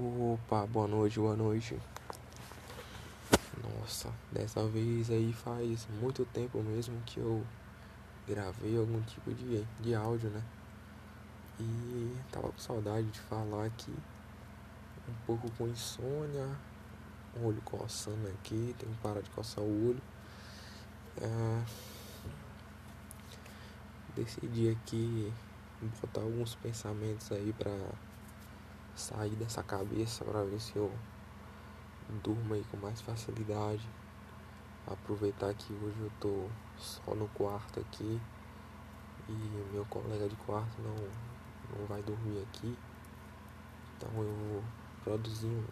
Opa, 0.00 0.64
boa 0.64 0.86
noite, 0.86 1.18
boa 1.18 1.34
noite. 1.34 1.76
Nossa, 3.60 4.14
dessa 4.30 4.64
vez 4.68 5.10
aí 5.10 5.32
faz 5.32 5.88
muito 6.00 6.24
tempo 6.26 6.62
mesmo 6.62 7.02
que 7.04 7.18
eu 7.18 7.44
gravei 8.24 8.78
algum 8.78 9.02
tipo 9.02 9.34
de, 9.34 9.64
de 9.80 9.94
áudio, 9.96 10.30
né? 10.30 10.40
E 11.58 12.16
tava 12.30 12.46
com 12.52 12.58
saudade 12.58 13.08
de 13.08 13.18
falar 13.18 13.64
aqui. 13.64 13.92
Um 15.08 15.14
pouco 15.26 15.50
com 15.58 15.66
insônia, 15.66 16.46
um 17.36 17.46
olho 17.46 17.60
coçando 17.62 18.28
aqui, 18.28 18.76
tenho 18.78 18.92
que 18.92 19.00
parar 19.02 19.20
de 19.20 19.30
coçar 19.30 19.64
o 19.64 19.88
olho. 19.88 20.02
É... 21.20 21.64
Decidi 24.14 24.68
aqui 24.70 25.32
botar 26.00 26.20
alguns 26.20 26.54
pensamentos 26.54 27.32
aí 27.32 27.52
pra 27.58 27.72
sair 28.98 29.34
dessa 29.36 29.62
cabeça 29.62 30.24
para 30.24 30.42
ver 30.44 30.60
se 30.60 30.76
eu 30.76 30.92
durmo 32.22 32.54
aí 32.54 32.64
com 32.70 32.76
mais 32.76 33.00
facilidade. 33.00 33.88
Aproveitar 34.86 35.52
que 35.54 35.72
hoje 35.74 36.00
eu 36.00 36.10
tô 36.18 36.48
só 36.76 37.14
no 37.14 37.28
quarto 37.28 37.80
aqui 37.80 38.20
e 39.28 39.32
meu 39.72 39.84
colega 39.86 40.28
de 40.28 40.36
quarto 40.36 40.80
não, 40.80 40.96
não 41.78 41.86
vai 41.86 42.02
dormir 42.02 42.42
aqui. 42.42 42.76
Então 43.96 44.10
eu 44.22 44.34
vou 44.34 44.64
produzir 45.04 45.46
um, 45.46 45.64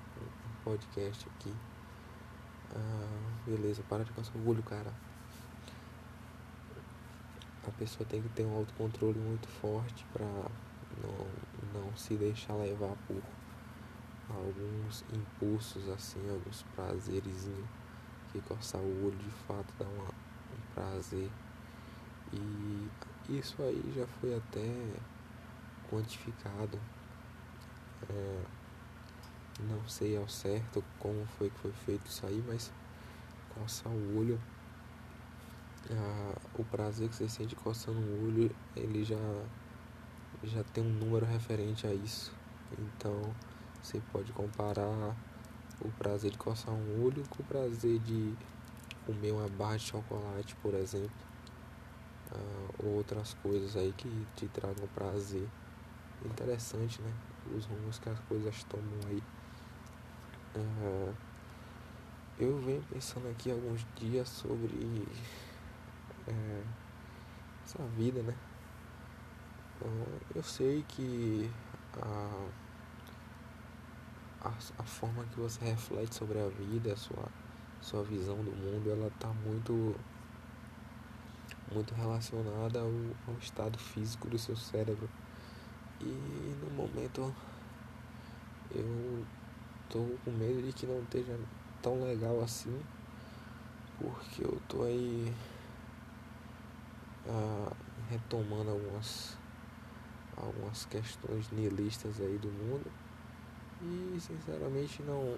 podcast 0.65 1.29
aqui. 1.29 1.55
Ah, 2.75 3.41
beleza, 3.47 3.83
para 3.89 4.05
de 4.05 4.13
passar 4.13 4.37
o 4.37 4.49
olho, 4.49 4.63
cara. 4.63 4.93
A 7.67 7.71
pessoa 7.73 8.07
tem 8.09 8.21
que 8.21 8.29
ter 8.31 8.45
um 8.45 8.57
autocontrole 8.57 9.19
muito 9.19 9.49
forte 9.49 10.05
para 10.13 10.27
não, 11.03 11.81
não 11.81 11.97
se 11.97 12.15
deixar 12.15 12.55
levar 12.55 12.95
por 13.07 13.23
alguns 14.29 15.05
impulsos 15.13 15.89
assim, 15.89 16.21
alguns 16.31 16.63
prazeres 16.75 17.49
que 18.33 18.41
coçar 18.41 18.81
o 18.81 19.07
olho 19.07 19.17
de 19.17 19.31
fato 19.47 19.73
dá 19.79 19.87
uma, 19.87 20.09
um 20.09 20.75
prazer. 20.75 21.31
E 22.33 22.91
isso 23.29 23.63
aí 23.63 23.93
já 23.95 24.07
foi 24.07 24.35
até 24.35 24.67
quantificado. 25.89 26.79
É, 28.11 28.43
não 29.61 29.89
sei 29.89 30.17
ao 30.17 30.29
certo 30.29 30.85
como 30.99 31.25
foi 31.39 31.49
que 31.49 31.59
foi 31.59 31.73
feito 31.73 32.07
isso 32.07 32.27
aí, 32.27 32.45
mas 32.47 32.71
coçar 33.55 33.91
o 33.91 34.19
olho, 34.19 34.39
o 36.59 36.65
prazer 36.65 37.09
que 37.09 37.17
você 37.17 37.29
sente 37.29 37.55
coçando 37.57 37.99
o 37.99 38.27
olho, 38.27 38.55
ele 38.75 39.05
já 39.05 39.17
já 40.49 40.63
tem 40.65 40.85
um 40.85 40.89
número 40.89 41.27
referente 41.27 41.87
a 41.87 41.93
isso. 41.93 42.33
Então 42.79 43.35
você 43.83 44.01
pode 44.13 44.33
comparar 44.33 45.15
o 45.81 45.89
prazer 45.99 46.31
de 46.31 46.39
coçar 46.39 46.75
um 46.75 47.05
olho 47.05 47.25
com 47.29 47.43
o 47.43 47.47
prazer 47.47 47.99
de 48.01 48.35
comer 49.05 49.33
uma 49.33 49.49
barra 49.49 49.77
de 49.77 49.85
chocolate, 49.85 50.57
por 50.57 50.75
exemplo. 50.75 51.27
Uh, 52.33 52.85
ou 52.85 52.95
outras 52.97 53.35
coisas 53.35 53.77
aí 53.77 53.93
que 53.97 54.27
te 54.35 54.49
tragam 54.49 54.87
prazer. 54.89 55.47
Interessante, 56.25 57.01
né? 57.01 57.13
Os 57.57 57.67
rumos 57.67 57.99
que 57.99 58.09
as 58.09 58.19
coisas 58.21 58.65
tomam 58.65 58.99
aí. 59.09 59.23
Uh, 60.57 61.15
eu 62.39 62.59
venho 62.59 62.83
pensando 62.91 63.29
aqui 63.29 63.51
alguns 63.51 63.87
dias 63.95 64.29
sobre 64.29 64.75
uh, 66.27 66.65
essa 67.65 67.83
vida, 67.97 68.23
né? 68.23 68.35
Eu 70.35 70.43
sei 70.43 70.85
que 70.89 71.51
a, 72.01 72.49
a, 74.43 74.49
a, 74.49 74.83
forma 74.83 75.25
que 75.25 75.41
você 75.41 75.65
reflete 75.65 76.15
sobre 76.15 76.39
a 76.39 76.49
vida, 76.49 76.93
a 76.93 76.97
sua, 76.97 77.29
sua 77.81 78.03
visão 78.03 78.37
do 78.37 78.53
mundo, 78.53 78.91
ela 78.91 79.09
está 79.09 79.29
muito 79.29 79.95
muito 81.73 81.95
relacionada 81.95 82.81
ao, 82.81 82.93
ao 83.27 83.39
estado 83.41 83.79
físico 83.79 84.29
do 84.29 84.39
seu 84.39 84.57
cérebro. 84.57 85.09
E 86.01 86.57
no 86.63 86.71
momento 86.71 87.35
eu 88.75 89.25
tô 89.89 90.07
com 90.25 90.31
medo 90.33 90.63
de 90.63 90.73
que 90.73 90.87
não 90.87 91.03
esteja 91.03 91.39
tão 91.83 92.03
legal 92.03 92.41
assim, 92.43 92.81
porque 93.99 94.45
eu 94.45 94.61
tô 94.69 94.83
aí 94.83 95.33
ah, 97.29 97.73
retomando 98.11 98.71
algumas 98.71 99.37
algumas 100.37 100.85
questões 100.87 101.51
nihilistas 101.51 102.21
aí 102.21 102.39
do 102.39 102.49
mundo 102.49 102.91
e 103.83 104.19
sinceramente 104.21 105.03
não 105.03 105.37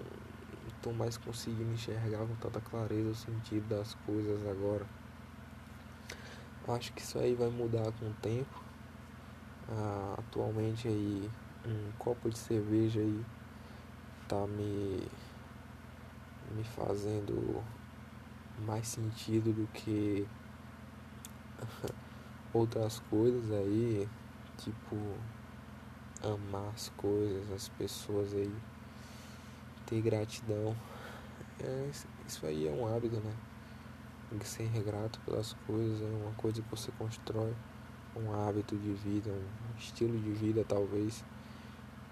estou 0.67 0.93
mais 0.93 1.17
conseguindo 1.17 1.73
enxergar 1.73 2.25
com 2.25 2.35
tanta 2.35 2.61
clareza 2.61 3.09
o 3.09 3.15
sentido 3.15 3.67
das 3.67 3.95
coisas 4.05 4.45
agora. 4.47 4.85
Acho 6.67 6.93
que 6.93 7.01
isso 7.01 7.17
aí 7.17 7.33
vai 7.33 7.49
mudar 7.49 7.91
com 7.93 8.05
o 8.05 8.13
tempo. 8.21 8.63
Ah, 9.67 10.15
atualmente 10.19 10.87
aí 10.87 11.29
um 11.65 11.91
copo 11.97 12.29
de 12.29 12.37
cerveja 12.37 12.99
aí 12.99 13.25
tá 14.27 14.47
me 14.47 15.07
me 16.55 16.63
fazendo 16.63 17.63
mais 18.65 18.87
sentido 18.87 19.53
do 19.53 19.67
que 19.67 20.27
outras 22.53 22.99
coisas 23.09 23.51
aí 23.51 24.07
tipo 24.59 24.95
amar 26.23 26.71
as 26.73 26.89
coisas, 26.89 27.51
as 27.51 27.69
pessoas 27.69 28.33
aí, 28.33 28.53
ter 29.85 30.01
gratidão. 30.01 30.75
É, 31.59 31.89
isso 32.27 32.45
aí 32.45 32.67
é 32.67 32.71
um 32.71 32.93
hábito, 32.93 33.17
né? 33.17 33.33
Ser 34.43 34.69
grato 34.83 35.19
pelas 35.21 35.53
coisas 35.65 36.01
é 36.01 36.05
uma 36.05 36.31
coisa 36.33 36.61
que 36.61 36.69
você 36.69 36.91
constrói, 36.97 37.53
um 38.15 38.33
hábito 38.33 38.77
de 38.77 38.93
vida, 38.93 39.31
um 39.31 39.77
estilo 39.77 40.17
de 40.19 40.31
vida 40.31 40.63
talvez. 40.67 41.23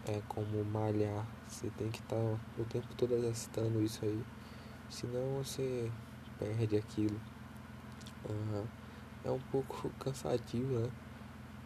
É 0.07 0.22
como 0.30 0.63
malhar, 0.63 1.28
você 1.47 1.69
tem 1.72 1.90
que 1.90 2.00
estar 2.00 2.16
tá 2.16 2.40
o 2.57 2.63
tempo 2.66 2.88
todo 2.96 3.13
exercitando 3.13 3.81
isso 3.81 4.03
aí, 4.06 4.24
senão 4.90 5.44
você 5.44 5.91
perde 6.40 6.78
aquilo. 6.78 7.19
Uhum. 8.30 8.66
É 9.25 9.31
um 9.31 9.40
pouco 9.52 9.90
cansativo, 10.00 10.80
né? 10.80 10.90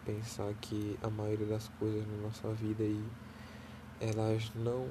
Pensar 0.04 0.52
que 0.60 0.98
a 1.02 1.08
maioria 1.08 1.46
das 1.46 1.68
coisas 1.78 2.06
na 2.06 2.16
nossa 2.18 2.52
vida 2.52 2.82
aí 2.82 3.04
elas 4.00 4.50
não 4.54 4.88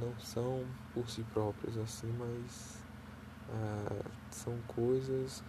não 0.00 0.18
são 0.18 0.64
por 0.94 1.08
si 1.08 1.22
próprias 1.32 1.76
assim, 1.76 2.10
mas 2.18 2.78
ah, 3.50 4.04
são 4.30 4.56
coisas 4.66 5.44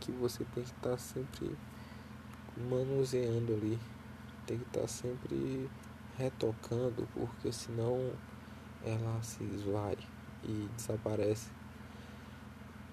que 0.00 0.12
você 0.12 0.44
tem 0.44 0.62
que 0.62 0.70
estar 0.70 0.90
tá 0.90 0.98
sempre 0.98 1.56
manuseando 2.56 3.54
ali, 3.54 3.78
tem 4.46 4.58
que 4.58 4.64
estar 4.64 4.82
tá 4.82 4.88
sempre 4.88 5.68
retocando, 6.16 7.06
porque 7.12 7.52
senão 7.52 8.12
ela 8.84 9.22
se 9.22 9.42
esvai 9.44 9.96
e 10.44 10.68
desaparece. 10.76 11.50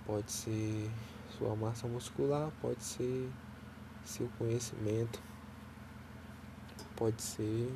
Pode 0.06 0.32
ser 0.32 0.92
sua 1.38 1.56
massa 1.56 1.88
muscular, 1.88 2.52
pode 2.62 2.84
ser 2.84 3.30
seu 4.06 4.30
conhecimento 4.38 5.22
pode 6.96 7.22
ser 7.22 7.72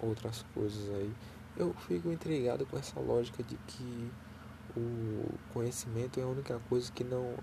outras 0.00 0.44
coisas 0.54 0.88
aí. 0.90 1.12
Eu 1.56 1.74
fico 1.74 2.10
intrigado 2.10 2.64
com 2.66 2.78
essa 2.78 3.00
lógica 3.00 3.42
de 3.42 3.56
que 3.66 4.10
o 4.76 5.34
conhecimento 5.52 6.20
é 6.20 6.22
a 6.22 6.26
única 6.26 6.58
coisa 6.68 6.90
que 6.92 7.02
não, 7.02 7.34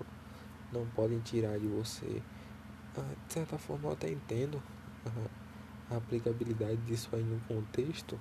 não 0.72 0.86
podem 0.88 1.20
tirar 1.20 1.60
de 1.60 1.68
você. 1.68 2.22
Ah, 2.98 3.14
de 3.28 3.34
certa 3.34 3.58
forma 3.58 3.90
eu 3.90 3.94
até 3.94 4.10
entendo 4.10 4.62
a 5.92 5.98
aplicabilidade 5.98 6.78
disso 6.78 7.10
aí 7.14 7.24
no 7.24 7.40
contexto, 7.42 8.20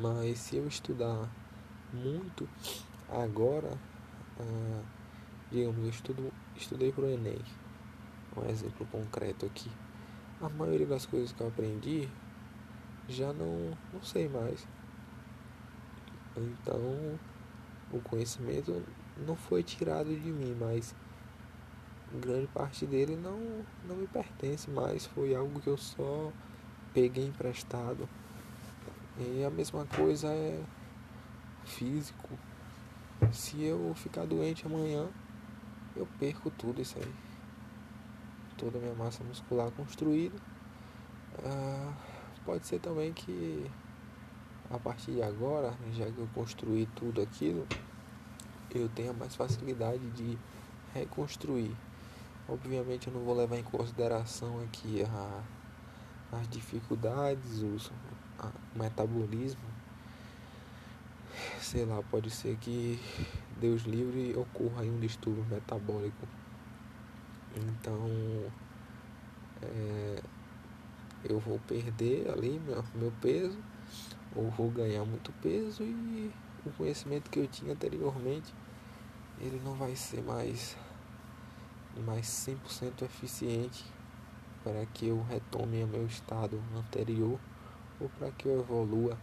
mas 0.00 0.38
se 0.38 0.56
eu 0.56 0.68
estudar 0.68 1.28
muito 1.92 2.48
agora, 3.08 3.78
ah, 4.38 4.82
digamos, 5.50 5.78
eu 5.78 5.88
estudo, 5.88 6.32
estudei 6.54 6.92
para 6.92 7.04
o 7.04 7.08
Enem, 7.08 7.40
um 8.36 8.48
exemplo 8.48 8.86
concreto 8.86 9.46
aqui. 9.46 9.70
A 10.40 10.48
maioria 10.48 10.86
das 10.86 11.06
coisas 11.06 11.32
que 11.32 11.40
eu 11.40 11.48
aprendi 11.48 12.08
já 13.08 13.32
não, 13.32 13.76
não 13.92 14.02
sei 14.02 14.28
mais. 14.28 14.66
Então, 16.36 17.18
o 17.92 18.00
conhecimento 18.00 18.84
não 19.26 19.34
foi 19.34 19.62
tirado 19.62 20.14
de 20.14 20.30
mim, 20.30 20.56
mas 20.58 20.94
grande 22.20 22.46
parte 22.48 22.86
dele 22.86 23.16
não, 23.16 23.64
não 23.86 23.96
me 23.96 24.06
pertence 24.06 24.70
mais. 24.70 25.06
Foi 25.06 25.34
algo 25.34 25.60
que 25.60 25.68
eu 25.68 25.76
só 25.76 26.32
peguei 26.94 27.26
emprestado. 27.26 28.08
E 29.18 29.42
a 29.44 29.50
mesma 29.50 29.84
coisa 29.86 30.28
é 30.28 30.62
físico. 31.64 32.28
Se 33.32 33.64
eu 33.64 33.92
ficar 33.96 34.24
doente 34.26 34.64
amanhã, 34.64 35.08
eu 35.96 36.06
perco 36.20 36.50
tudo 36.50 36.80
isso 36.80 36.96
aí 36.98 37.27
toda 38.58 38.76
a 38.76 38.80
minha 38.80 38.94
massa 38.94 39.24
muscular 39.24 39.70
construída. 39.70 40.36
Ah, 41.44 41.94
pode 42.44 42.66
ser 42.66 42.80
também 42.80 43.12
que 43.12 43.70
a 44.70 44.78
partir 44.78 45.12
de 45.12 45.22
agora, 45.22 45.72
já 45.94 46.04
que 46.04 46.18
eu 46.18 46.28
construí 46.34 46.86
tudo 46.94 47.22
aquilo, 47.22 47.66
eu 48.74 48.88
tenha 48.90 49.12
mais 49.12 49.34
facilidade 49.34 50.04
de 50.10 50.36
reconstruir. 50.92 51.74
Obviamente 52.48 53.06
eu 53.06 53.14
não 53.14 53.22
vou 53.22 53.34
levar 53.34 53.56
em 53.56 53.62
consideração 53.62 54.60
aqui 54.60 55.02
a, 55.04 55.42
as 56.36 56.48
dificuldades, 56.48 57.62
os, 57.62 57.90
a, 58.38 58.50
o 58.74 58.78
metabolismo. 58.78 59.60
Sei 61.60 61.84
lá, 61.84 62.02
pode 62.10 62.30
ser 62.30 62.56
que 62.56 62.98
Deus 63.60 63.82
livre 63.82 64.36
ocorra 64.36 64.82
aí 64.82 64.90
um 64.90 64.98
distúrbio 64.98 65.44
metabólico. 65.46 66.26
Então 67.56 68.50
é, 69.62 70.22
eu 71.24 71.38
vou 71.38 71.58
perder 71.60 72.30
ali 72.30 72.60
meu, 72.60 72.84
meu 72.94 73.12
peso, 73.20 73.58
ou 74.34 74.50
vou 74.50 74.70
ganhar 74.70 75.04
muito 75.04 75.32
peso 75.42 75.82
e 75.82 76.32
o 76.66 76.70
conhecimento 76.70 77.30
que 77.30 77.38
eu 77.38 77.46
tinha 77.46 77.72
anteriormente 77.72 78.52
ele 79.40 79.60
não 79.64 79.74
vai 79.74 79.94
ser 79.94 80.22
mais, 80.22 80.76
mais 82.04 82.26
100% 82.26 83.02
eficiente 83.02 83.84
para 84.64 84.84
que 84.86 85.06
eu 85.08 85.22
retome 85.22 85.82
o 85.84 85.86
meu 85.86 86.06
estado 86.06 86.62
anterior 86.76 87.38
ou 88.00 88.08
para 88.10 88.30
que 88.32 88.46
eu 88.46 88.60
evolua. 88.60 89.16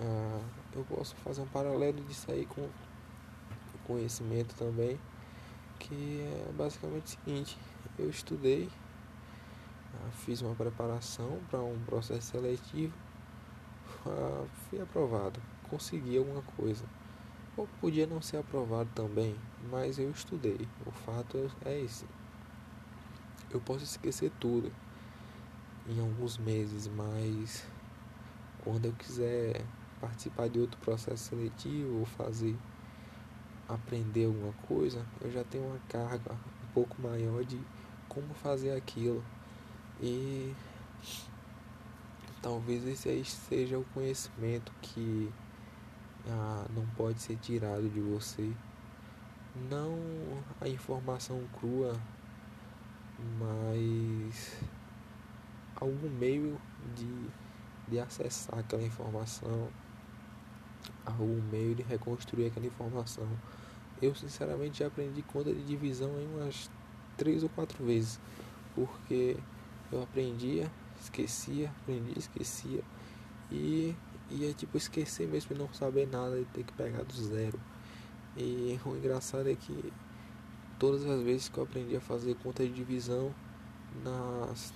Ah, 0.00 0.40
eu 0.74 0.84
posso 0.84 1.14
fazer 1.16 1.40
um 1.40 1.46
paralelo 1.46 2.02
disso 2.04 2.30
aí 2.30 2.46
com 2.46 2.62
o 2.62 2.70
conhecimento 3.86 4.54
também, 4.54 4.98
que 5.88 6.20
é 6.20 6.52
basicamente 6.52 7.06
o 7.06 7.08
seguinte, 7.08 7.58
eu 7.98 8.10
estudei, 8.10 8.68
ah, 9.94 10.10
fiz 10.10 10.42
uma 10.42 10.54
preparação 10.54 11.40
para 11.50 11.60
um 11.60 11.78
processo 11.86 12.32
seletivo, 12.32 12.94
ah, 14.06 14.44
fui 14.68 14.80
aprovado, 14.80 15.40
consegui 15.68 16.18
alguma 16.18 16.42
coisa 16.56 16.84
ou 17.58 17.66
podia 17.80 18.06
não 18.06 18.22
ser 18.22 18.36
aprovado 18.36 18.88
também, 18.94 19.34
mas 19.68 19.98
eu 19.98 20.10
estudei. 20.10 20.60
O 20.86 20.92
fato 20.92 21.50
é 21.64 21.80
esse. 21.80 22.06
Eu 23.50 23.60
posso 23.60 23.82
esquecer 23.82 24.30
tudo 24.38 24.72
em 25.88 25.98
alguns 26.00 26.38
meses, 26.38 26.86
mas 26.86 27.66
quando 28.62 28.84
eu 28.84 28.92
quiser 28.92 29.64
participar 30.00 30.48
de 30.48 30.60
outro 30.60 30.78
processo 30.80 31.30
seletivo 31.30 31.98
ou 31.98 32.06
fazer 32.06 32.56
aprender 33.68 34.24
alguma 34.24 34.52
coisa, 34.66 35.04
eu 35.20 35.30
já 35.30 35.44
tenho 35.44 35.64
uma 35.64 35.78
carga 35.88 36.32
um 36.32 36.72
pouco 36.72 37.00
maior 37.00 37.44
de 37.44 37.60
como 38.08 38.32
fazer 38.34 38.72
aquilo. 38.72 39.22
E 40.00 40.54
talvez 42.40 42.86
esse 42.86 43.08
aí 43.08 43.24
seja 43.24 43.78
o 43.78 43.84
conhecimento 43.92 44.72
que 44.80 45.30
ah, 46.28 46.66
não 46.74 46.86
pode 46.96 47.20
ser 47.20 47.36
tirado 47.36 47.88
de 47.88 48.00
você. 48.00 48.52
Não 49.68 49.98
a 50.60 50.68
informação 50.68 51.42
crua, 51.58 51.94
mas 53.38 54.56
algum 55.80 56.08
meio 56.10 56.60
de, 56.94 57.28
de 57.88 57.98
acessar 57.98 58.58
aquela 58.58 58.82
informação, 58.82 59.68
algum 61.04 61.42
meio 61.50 61.74
de 61.74 61.82
reconstruir 61.82 62.46
aquela 62.46 62.66
informação. 62.66 63.28
Eu 64.00 64.14
sinceramente 64.14 64.78
já 64.80 64.86
aprendi 64.86 65.22
conta 65.22 65.52
de 65.52 65.62
divisão 65.62 66.10
em 66.20 66.26
umas 66.36 66.70
três 67.16 67.42
ou 67.42 67.48
quatro 67.48 67.84
vezes, 67.84 68.20
porque 68.74 69.36
eu 69.90 70.02
aprendia, 70.02 70.70
esquecia, 71.00 71.70
aprendia, 71.82 72.18
esquecia 72.18 72.82
e 73.50 73.94
e 74.30 74.44
é 74.44 74.52
tipo 74.52 74.76
esquecer 74.76 75.26
mesmo 75.26 75.54
de 75.54 75.60
não 75.60 75.72
saber 75.72 76.06
nada 76.06 76.38
e 76.38 76.44
ter 76.46 76.62
que 76.62 76.72
pegar 76.74 77.02
do 77.02 77.14
zero. 77.14 77.58
E 78.36 78.78
o 78.84 78.96
engraçado 78.96 79.48
é 79.48 79.54
que 79.54 79.92
todas 80.78 81.04
as 81.06 81.22
vezes 81.22 81.48
que 81.48 81.58
eu 81.58 81.64
aprendi 81.64 81.96
a 81.96 82.00
fazer 82.00 82.34
conta 82.36 82.62
de 82.62 82.72
divisão, 82.72 83.34
nas, 84.04 84.72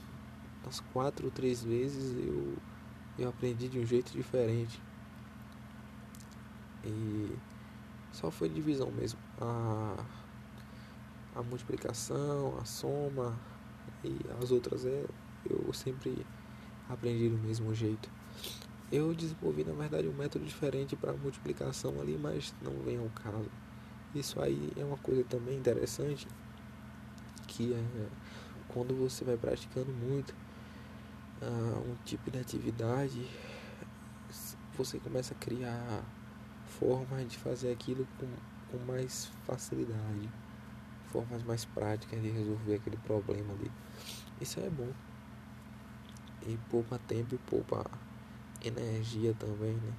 nas 0.65 0.81
quatro 0.81 1.27
ou 1.27 1.31
três 1.31 1.63
vezes 1.63 2.17
eu, 2.17 2.57
eu 3.19 3.29
aprendi 3.29 3.69
de 3.69 3.79
um 3.79 3.85
jeito 3.85 4.13
diferente. 4.13 4.81
E 6.85 7.31
só 8.13 8.31
foi 8.31 8.49
divisão 8.49 8.91
mesmo. 8.91 9.19
A, 9.41 10.05
a 11.35 11.43
multiplicação, 11.43 12.59
a 12.61 12.65
soma 12.65 13.39
e 14.05 14.17
as 14.41 14.51
outras 14.51 14.85
é, 14.85 15.05
eu 15.49 15.73
sempre 15.73 16.25
aprendi 16.89 17.29
do 17.29 17.39
mesmo 17.39 17.75
jeito. 17.75 18.11
Eu 18.91 19.15
desenvolvi 19.15 19.65
na 19.65 19.73
verdade 19.73 20.07
um 20.07 20.13
método 20.13 20.45
diferente 20.45 20.95
para 20.95 21.13
multiplicação 21.15 21.99
ali, 22.01 22.19
mas 22.19 22.55
não 22.63 22.73
vem 22.83 22.99
ao 22.99 23.09
caso. 23.11 23.51
Isso 24.15 24.41
aí 24.41 24.71
é 24.77 24.85
uma 24.85 24.99
coisa 24.99 25.25
também 25.25 25.57
interessante, 25.57 26.29
que 27.49 27.73
é 27.73 28.09
quando 28.69 28.95
você 28.95 29.25
vai 29.25 29.37
praticando 29.37 29.91
muito 29.93 30.35
uh, 31.41 31.91
um 31.91 31.97
tipo 32.05 32.31
de 32.31 32.39
atividade, 32.39 33.27
você 34.77 34.99
começa 34.99 35.35
a 35.35 35.37
criar 35.37 36.03
formas 36.83 37.29
de 37.29 37.39
fazer 37.39 37.71
aquilo 37.71 38.07
com, 38.19 38.27
com 38.71 38.85
mais 38.85 39.31
facilidade, 39.47 40.29
formas 41.07 41.43
mais 41.45 41.65
práticas 41.65 42.21
de 42.21 42.29
resolver 42.29 42.75
aquele 42.75 42.97
problema 42.97 43.55
ali. 43.55 43.71
Isso 44.41 44.59
é 44.59 44.69
bom. 44.69 44.93
E 46.45 46.59
poupa 46.69 46.99
tempo 47.07 47.37
e 47.37 47.39
poupa 47.39 47.89
energia 48.65 49.33
também, 49.35 49.75
né? 49.75 49.93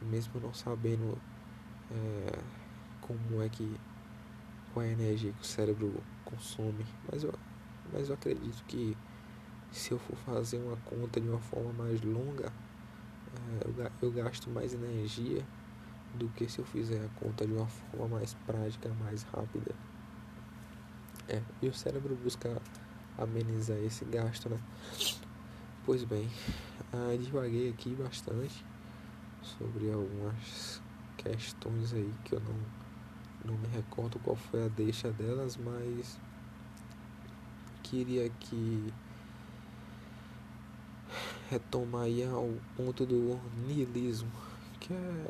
Mesmo 0.00 0.40
não 0.40 0.54
sabendo 0.54 1.18
é, 1.90 2.38
como 3.02 3.42
é 3.42 3.48
que 3.50 3.78
qual 4.72 4.84
é 4.84 4.88
a 4.88 4.92
energia 4.92 5.32
que 5.32 5.42
o 5.42 5.44
cérebro 5.44 6.02
consome, 6.24 6.86
mas 7.10 7.22
eu, 7.22 7.34
mas 7.92 8.08
eu 8.08 8.14
acredito 8.14 8.64
que 8.64 8.96
se 9.70 9.92
eu 9.92 9.98
for 9.98 10.16
fazer 10.18 10.58
uma 10.58 10.76
conta 10.78 11.20
de 11.20 11.28
uma 11.28 11.40
forma 11.40 11.72
mais 11.84 12.00
longa, 12.00 12.50
é, 13.60 13.66
eu, 13.66 13.92
eu 14.02 14.12
gasto 14.12 14.48
mais 14.48 14.72
energia 14.72 15.44
do 16.14 16.28
que 16.30 16.48
se 16.48 16.58
eu 16.58 16.64
fizer 16.64 17.04
a 17.04 17.08
conta 17.20 17.46
de 17.46 17.52
uma 17.52 17.66
forma 17.66 18.18
mais 18.18 18.34
prática, 18.46 18.88
mais 19.00 19.22
rápida. 19.24 19.74
É, 21.28 21.42
e 21.60 21.68
o 21.68 21.74
cérebro 21.74 22.16
busca 22.16 22.60
amenizar 23.18 23.78
esse 23.78 24.04
gasto, 24.04 24.48
né? 24.48 24.58
Pois 25.84 26.04
bem, 26.04 26.28
ah, 26.92 27.16
divaguei 27.18 27.70
aqui 27.70 27.94
bastante 27.94 28.64
sobre 29.42 29.90
algumas 29.90 30.80
questões 31.16 31.92
aí 31.92 32.12
que 32.24 32.34
eu 32.34 32.40
não, 32.40 33.52
não 33.52 33.58
me 33.58 33.68
recordo 33.68 34.18
qual 34.18 34.36
foi 34.36 34.64
a 34.64 34.68
deixa 34.68 35.10
delas, 35.12 35.56
mas 35.56 36.18
queria 37.82 38.28
que 38.28 38.92
retomar 41.48 42.02
aí 42.02 42.24
ao 42.24 42.52
ponto 42.76 43.06
do 43.06 43.38
niilismo, 43.66 44.30
que 44.80 44.92
é 44.92 45.24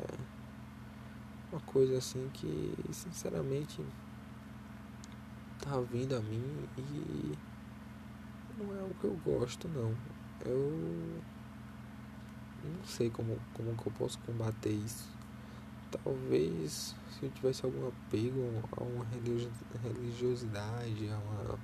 uma 1.51 1.61
coisa 1.61 1.97
assim 1.97 2.29
que 2.33 2.73
sinceramente 2.91 3.83
tá 5.59 5.79
vindo 5.79 6.15
a 6.15 6.19
mim 6.19 6.67
e 6.77 7.37
não 8.57 8.75
é 8.75 8.83
o 8.83 8.93
que 8.95 9.05
eu 9.05 9.19
gosto 9.23 9.67
não 9.67 9.95
eu 10.45 11.21
não 12.63 12.83
sei 12.85 13.09
como, 13.09 13.37
como 13.53 13.75
que 13.75 13.87
eu 13.87 13.93
posso 13.93 14.19
combater 14.19 14.71
isso. 14.71 15.07
Talvez 16.03 16.95
se 17.11 17.23
eu 17.23 17.29
tivesse 17.31 17.65
algum 17.65 17.87
apego 17.87 18.61
a 18.75 18.83
uma 18.83 19.05
religiosidade, 19.83 21.09
a 21.09 21.17
uma, 21.17 21.59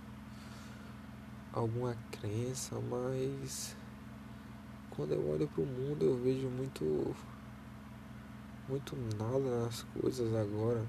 alguma 1.51 1.97
crença, 2.11 2.79
mas 2.79 3.75
quando 4.91 5.13
eu 5.13 5.29
olho 5.29 5.47
para 5.47 5.63
o 5.63 5.65
mundo 5.65 6.05
eu 6.05 6.17
vejo 6.17 6.47
muito 6.47 7.15
muito 8.67 8.95
nada 9.17 9.65
nas 9.65 9.83
coisas 9.83 10.33
agora 10.33 10.85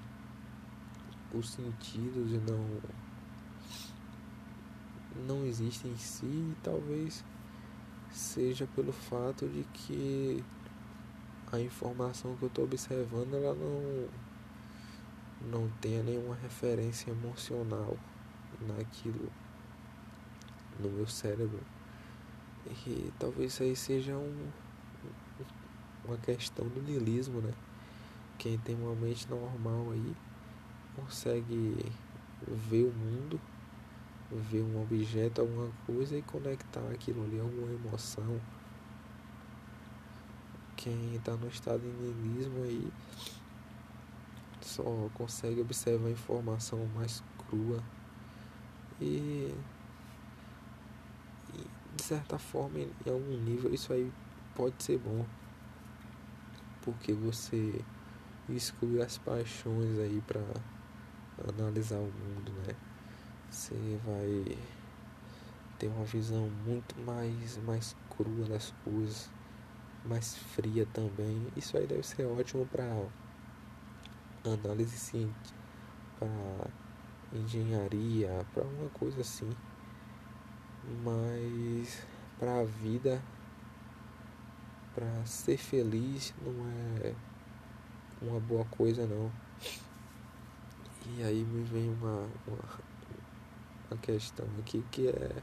os 1.32 1.50
sentidos 1.50 2.30
não 2.42 2.80
não 5.26 5.44
existem 5.46 5.92
em 5.92 5.96
si 5.96 6.26
e 6.26 6.56
talvez 6.62 7.24
seja 8.10 8.66
pelo 8.74 8.92
fato 8.92 9.48
de 9.48 9.64
que 9.72 10.44
a 11.52 11.60
informação 11.60 12.36
que 12.36 12.44
eu 12.44 12.48
estou 12.48 12.64
observando 12.64 13.34
ela 13.34 13.54
não 13.54 14.08
não 15.50 15.68
tenha 15.80 16.02
nenhuma 16.02 16.34
referência 16.36 17.10
emocional 17.10 17.96
naquilo 18.60 19.30
no 20.78 20.90
meu 20.90 21.06
cérebro. 21.06 21.60
E 22.86 23.12
talvez 23.18 23.60
aí 23.60 23.76
seja 23.76 24.16
um, 24.16 24.48
uma 26.14 26.18
questão 26.18 26.66
do 26.68 26.80
niilismo 26.82 27.40
né? 27.40 27.52
Quem 28.38 28.58
tem 28.58 28.74
uma 28.76 28.94
mente 28.94 29.28
normal 29.28 29.90
aí 29.92 30.14
consegue 30.96 31.92
ver 32.46 32.84
o 32.84 32.92
mundo 32.92 33.40
ver 34.30 34.62
um 34.62 34.82
objeto, 34.82 35.40
alguma 35.40 35.70
coisa 35.86 36.16
e 36.16 36.22
conectar 36.22 36.82
aquilo 36.90 37.24
ali 37.24 37.38
alguma 37.38 37.72
emoção. 37.72 38.40
Quem 40.76 41.14
está 41.14 41.36
no 41.36 41.48
estado 41.48 41.80
de 41.80 41.88
niilismo 41.88 42.62
aí 42.64 42.92
só 44.60 44.82
consegue 45.14 45.60
observar 45.60 46.08
a 46.08 46.10
informação 46.10 46.84
mais 46.94 47.22
crua. 47.38 47.82
E, 49.00 49.54
e 51.54 51.66
de 51.96 52.02
certa 52.02 52.38
forma 52.38 52.78
em 52.78 53.10
algum 53.10 53.36
nível 53.38 53.72
isso 53.72 53.92
aí 53.92 54.10
pode 54.54 54.82
ser 54.82 54.98
bom 54.98 55.24
porque 56.84 57.14
você 57.14 57.82
exclui 58.48 59.00
as 59.00 59.16
paixões 59.16 59.98
aí 59.98 60.22
para 60.26 60.42
analisar 61.48 61.98
o 61.98 62.12
mundo, 62.12 62.52
né? 62.66 62.76
Você 63.50 63.74
vai 64.04 64.58
ter 65.78 65.88
uma 65.88 66.04
visão 66.04 66.48
muito 66.64 66.94
mais 67.00 67.56
mais 67.58 67.96
crua 68.10 68.44
das 68.46 68.72
coisas, 68.84 69.30
mais 70.04 70.36
fria 70.36 70.86
também. 70.92 71.46
Isso 71.56 71.76
aí 71.78 71.86
deve 71.86 72.02
ser 72.02 72.26
ótimo 72.26 72.66
para 72.66 72.84
análise 74.44 74.98
científica, 74.98 75.56
para 76.18 76.70
engenharia, 77.32 78.44
para 78.52 78.64
uma 78.64 78.90
coisa 78.90 79.22
assim. 79.22 79.50
Mas 81.02 82.06
para 82.38 82.60
a 82.60 82.64
vida, 82.64 83.22
para 84.94 85.26
ser 85.26 85.56
feliz 85.56 86.32
não 86.42 86.52
é 87.02 87.14
uma 88.22 88.40
boa 88.40 88.64
coisa 88.66 89.06
não. 89.06 89.30
E 91.06 91.22
aí 91.22 91.44
me 91.44 91.62
vem 91.64 91.90
uma, 91.90 92.28
uma, 92.46 92.80
uma 93.90 94.00
questão 94.00 94.46
aqui 94.60 94.84
que 94.90 95.08
é 95.08 95.42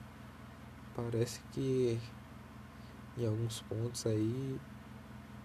parece 0.95 1.39
que 1.51 1.99
em 3.17 3.25
alguns 3.25 3.61
pontos 3.61 4.05
aí 4.05 4.59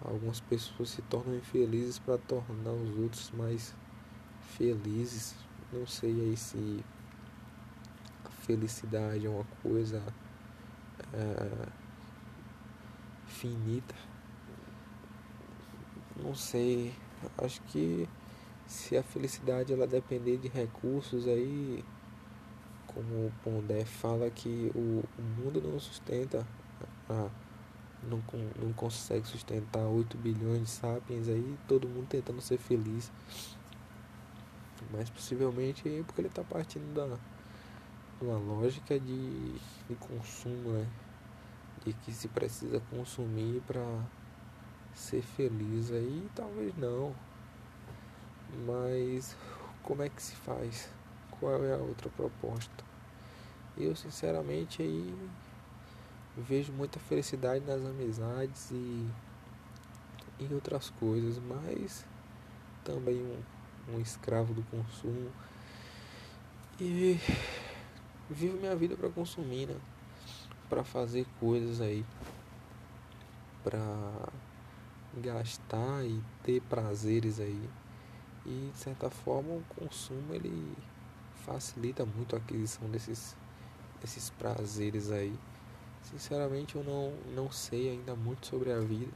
algumas 0.00 0.40
pessoas 0.40 0.90
se 0.90 1.02
tornam 1.02 1.36
infelizes 1.36 1.98
para 1.98 2.18
tornar 2.18 2.72
os 2.72 2.96
outros 2.96 3.30
mais 3.32 3.74
felizes. 4.40 5.34
Não 5.72 5.86
sei 5.86 6.12
aí 6.12 6.36
se 6.36 6.84
a 8.24 8.30
felicidade 8.30 9.26
é 9.26 9.28
uma 9.28 9.44
coisa 9.62 10.02
é, 11.12 11.68
finita. 13.26 13.94
Não 16.16 16.34
sei. 16.34 16.94
Acho 17.38 17.60
que 17.62 18.08
se 18.66 18.96
a 18.96 19.02
felicidade 19.02 19.72
ela 19.72 19.86
depender 19.86 20.38
de 20.38 20.48
recursos 20.48 21.26
aí, 21.26 21.84
como 22.86 23.26
o 23.26 23.32
Pondé 23.42 23.84
fala 23.84 24.30
que 24.30 24.70
o, 24.74 25.04
o 25.18 25.22
mundo 25.22 25.60
não 25.60 25.78
sustenta 25.78 26.46
a 27.08 27.28
não, 28.02 28.22
não 28.60 28.72
consegue 28.72 29.26
sustentar 29.26 29.82
8 29.82 30.16
bilhões 30.18 30.62
de 30.62 30.70
sapiens 30.70 31.28
aí, 31.28 31.58
todo 31.66 31.88
mundo 31.88 32.06
tentando 32.08 32.40
ser 32.40 32.58
feliz. 32.58 33.10
Mas 34.92 35.10
possivelmente 35.10 35.88
é 35.88 36.02
porque 36.02 36.20
ele 36.20 36.28
está 36.28 36.44
partindo 36.44 36.94
da 36.94 37.18
uma 38.20 38.38
lógica 38.38 38.98
de, 38.98 39.52
de 39.88 39.94
consumo, 39.98 40.72
né? 40.72 40.86
De 41.86 41.92
que 41.92 42.12
se 42.12 42.26
precisa 42.28 42.82
consumir 42.90 43.62
para 43.66 43.80
ser 44.92 45.22
feliz 45.22 45.92
aí, 45.92 46.28
talvez 46.34 46.76
não. 46.76 47.14
Mas 48.66 49.36
como 49.82 50.02
é 50.02 50.08
que 50.08 50.20
se 50.20 50.34
faz? 50.34 50.88
Qual 51.38 51.64
é 51.64 51.74
a 51.74 51.78
outra 51.78 52.10
proposta? 52.10 52.84
Eu 53.78 53.94
sinceramente 53.94 54.82
aí 54.82 55.14
vejo 56.36 56.72
muita 56.72 56.98
felicidade 56.98 57.64
nas 57.64 57.84
amizades 57.84 58.70
e 58.72 59.08
em 60.40 60.52
outras 60.52 60.90
coisas, 60.90 61.38
mas 61.38 62.04
também 62.84 63.22
um, 63.22 63.94
um 63.94 64.00
escravo 64.00 64.52
do 64.52 64.62
consumo 64.64 65.30
e 66.80 67.18
vivo 68.28 68.58
minha 68.58 68.76
vida 68.76 68.96
para 68.96 69.08
consumir, 69.08 69.66
né? 69.66 69.76
Para 70.68 70.82
fazer 70.82 71.26
coisas 71.38 71.80
aí, 71.80 72.04
para 73.62 73.78
gastar 75.16 76.04
e 76.04 76.20
ter 76.42 76.60
prazeres 76.62 77.40
aí. 77.40 77.68
E 78.44 78.70
de 78.72 78.78
certa 78.78 79.10
forma 79.10 79.54
o 79.54 79.64
consumo 79.76 80.34
ele 80.34 80.76
facilita 81.44 82.04
muito 82.04 82.34
a 82.34 82.38
aquisição 82.38 82.88
desses 82.90 83.36
desses 84.00 84.30
prazeres 84.30 85.10
aí. 85.10 85.36
Sinceramente 86.02 86.76
eu 86.76 86.84
não, 86.84 87.12
não 87.34 87.50
sei 87.50 87.90
ainda 87.90 88.14
muito 88.14 88.46
sobre 88.46 88.72
a 88.72 88.78
vida, 88.78 89.12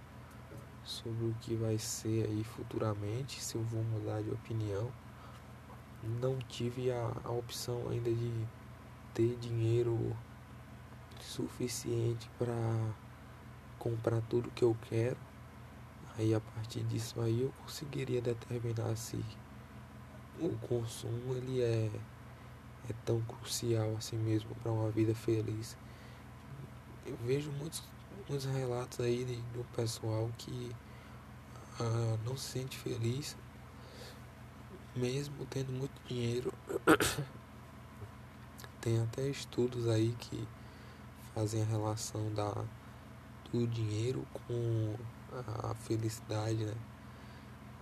sobre 0.85 1.27
o 1.27 1.35
que 1.41 1.55
vai 1.55 1.79
ser 1.79 2.27
aí 2.27 2.43
futuramente, 2.43 3.41
se 3.41 3.55
eu 3.55 3.63
vou 3.63 3.83
mudar 3.85 4.23
de 4.23 4.31
opinião. 4.31 4.91
Não 6.21 6.39
tive 6.39 6.91
a, 6.91 7.13
a 7.25 7.31
opção 7.31 7.89
ainda 7.91 8.11
de 8.11 8.33
ter 9.15 9.37
dinheiro 9.37 10.17
suficiente 11.23 12.31
para 12.39 12.55
comprar 13.79 14.21
tudo 14.23 14.51
que 14.51 14.65
eu 14.65 14.77
quero. 14.89 15.17
Aí 16.19 16.35
a 16.35 16.41
partir 16.41 16.83
disso 16.85 17.21
aí 17.21 17.43
eu 17.43 17.53
conseguiria 17.63 18.21
determinar 18.21 18.97
se 18.97 19.25
o 20.39 20.51
consumo 20.67 21.35
ele 21.35 21.63
é, 21.63 21.91
é 22.89 22.93
tão 23.05 23.21
crucial 23.23 23.95
assim 23.97 24.17
mesmo 24.17 24.55
para 24.57 24.73
uma 24.73 24.91
vida 24.91 25.15
feliz 25.15 25.77
eu 27.11 27.17
vejo 27.25 27.51
muitos, 27.53 27.83
muitos 28.29 28.47
relatos 28.47 29.01
aí 29.01 29.25
de, 29.25 29.37
do 29.37 29.65
pessoal 29.75 30.31
que 30.39 30.71
ah, 31.81 32.17
não 32.25 32.37
se 32.37 32.59
sente 32.59 32.79
feliz 32.79 33.37
mesmo 34.95 35.47
tendo 35.47 35.73
muito 35.73 35.93
dinheiro. 36.07 36.53
Tem 38.81 39.01
até 39.03 39.29
estudos 39.29 39.89
aí 39.89 40.15
que 40.19 40.47
fazem 41.35 41.63
a 41.63 41.67
relação 41.67 42.33
da, 42.33 42.53
do 43.53 43.67
dinheiro 43.67 44.27
com 44.47 44.97
a 45.63 45.75
felicidade, 45.75 46.65
né? 46.65 46.75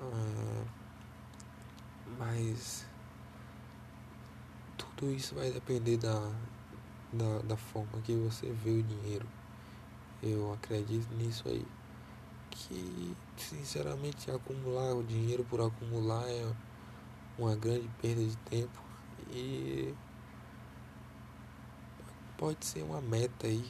Ah, 0.01 0.65
mas 2.19 2.87
tudo 4.77 5.13
isso 5.13 5.35
vai 5.35 5.51
depender 5.51 5.97
da, 5.97 6.33
da, 7.13 7.39
da 7.41 7.57
forma 7.57 8.01
que 8.03 8.15
você 8.15 8.51
vê 8.51 8.71
o 8.71 8.83
dinheiro. 8.83 9.27
Eu 10.23 10.53
acredito 10.53 11.13
nisso 11.15 11.49
aí. 11.49 11.67
Que 12.51 13.15
sinceramente 13.37 14.31
acumular 14.31 14.95
o 14.95 15.03
dinheiro 15.05 15.45
por 15.45 15.61
acumular 15.61 16.29
é 16.29 16.53
uma 17.39 17.55
grande 17.55 17.89
perda 18.01 18.25
de 18.25 18.37
tempo 18.39 18.83
e 19.31 19.95
pode 22.39 22.65
ser 22.65 22.85
uma 22.85 23.01
meta 23.01 23.49
aí 23.49 23.69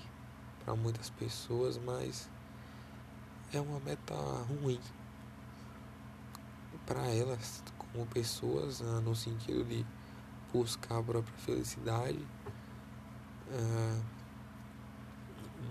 para 0.63 0.77
muitas 0.77 1.09
pessoas, 1.09 1.79
mas 1.79 2.29
é 3.53 3.59
uma 3.59 3.81
meta 3.81 4.15
ruim 4.15 4.79
para 6.87 7.07
elas 7.09 7.63
como 7.79 8.07
pessoas, 8.07 8.81
né, 8.81 9.01
no 9.01 9.17
sentido 9.17 9.65
de 9.65 9.85
buscar 10.53 10.99
a 10.99 11.03
própria 11.03 11.37
felicidade 11.39 12.19
é, 13.51 14.01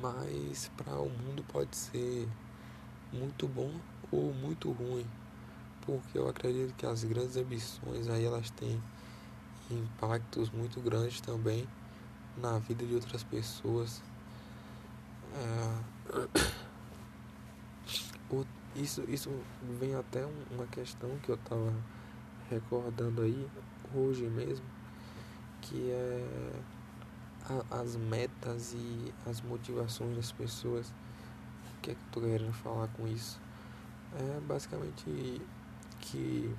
mas 0.02 0.72
para 0.76 0.96
o 1.00 1.10
mundo 1.10 1.44
pode 1.44 1.76
ser 1.76 2.28
muito 3.14 3.48
bom 3.48 3.72
ou 4.12 4.34
muito 4.34 4.72
ruim, 4.72 5.06
porque 5.86 6.18
eu 6.18 6.28
acredito 6.28 6.74
que 6.74 6.86
as 6.86 7.04
grandes 7.04 7.38
ambições 7.38 8.10
aí 8.10 8.26
elas 8.26 8.50
têm 8.50 8.82
impactos 9.70 10.50
muito 10.50 10.82
grandes 10.82 11.22
também 11.22 11.68
na 12.38 12.60
vida 12.60 12.86
de 12.86 12.96
outras 12.96 13.24
pessoas. 13.24 14.02
É, 15.34 15.98
isso, 18.78 19.04
isso 19.08 19.32
vem 19.80 19.96
até 19.96 20.26
uma 20.52 20.66
questão 20.68 21.10
que 21.24 21.30
eu 21.30 21.36
estava 21.36 21.74
recordando 22.50 23.22
aí 23.22 23.48
hoje 23.94 24.28
mesmo, 24.28 24.66
que 25.62 25.92
é 25.92 26.54
as 27.72 27.96
metas 27.96 28.74
e 28.74 29.14
as 29.26 29.42
motivações 29.42 30.16
das 30.16 30.32
pessoas. 30.32 30.94
O 31.78 31.82
que 31.82 31.92
é 31.92 31.94
que 31.94 32.00
eu 32.00 32.12
tô 32.12 32.22
querendo 32.22 32.54
falar 32.54 32.88
com 32.90 33.08
isso? 33.08 33.40
É 34.14 34.40
basicamente 34.42 35.42
que. 36.00 36.54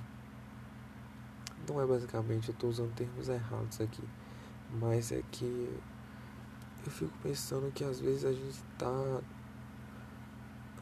Não 1.67 1.79
é 1.79 1.85
basicamente, 1.85 2.49
eu 2.49 2.53
estou 2.53 2.69
usando 2.69 2.93
termos 2.95 3.29
errados 3.29 3.79
aqui, 3.79 4.01
mas 4.71 5.11
é 5.11 5.23
que 5.31 5.79
eu 6.85 6.91
fico 6.91 7.13
pensando 7.21 7.71
que 7.71 7.83
às 7.83 7.99
vezes 7.99 8.25
a 8.25 8.31
gente 8.31 8.63
tá 8.77 9.21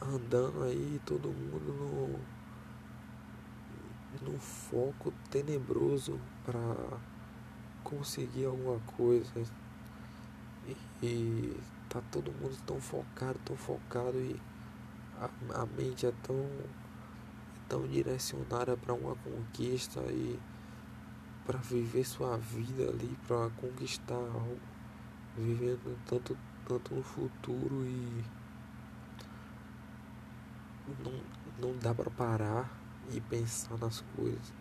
andando 0.02 0.64
aí 0.64 1.02
todo 1.06 1.30
mundo 1.30 2.20
no, 4.22 4.32
no 4.32 4.40
foco 4.40 5.14
tenebroso 5.30 6.20
para 6.46 6.98
conseguir 7.84 8.46
alguma 8.46 8.80
coisa, 8.98 9.32
e 11.02 11.56
tá 11.90 12.02
todo 12.12 12.32
mundo 12.32 12.58
tão 12.66 12.80
focado, 12.82 13.40
tão 13.46 13.56
focado 13.56 14.18
e 14.20 14.40
a, 15.20 15.30
a 15.62 15.66
mente 15.66 16.06
é 16.06 16.14
tão, 16.24 16.36
é 16.36 17.60
tão 17.70 17.88
direcionada 17.88 18.76
para 18.76 18.94
uma 18.94 19.16
conquista 19.16 20.02
e 20.12 20.40
para 21.48 21.58
viver 21.60 22.04
sua 22.04 22.38
vida 22.38 22.90
ali, 22.90 23.18
para 23.26 23.50
conquistar 23.52 24.16
algo, 24.16 24.60
vivendo 25.38 25.98
tanto, 26.06 26.38
tanto 26.68 26.94
no 26.94 27.02
futuro 27.02 27.86
e 27.86 28.24
não, 31.02 31.14
não 31.58 31.78
dá 31.80 31.96
para 31.96 32.12
parar 32.12 32.70
e 33.10 33.22
pensar 33.22 33.78
nas 33.78 34.04
coisas 34.18 34.54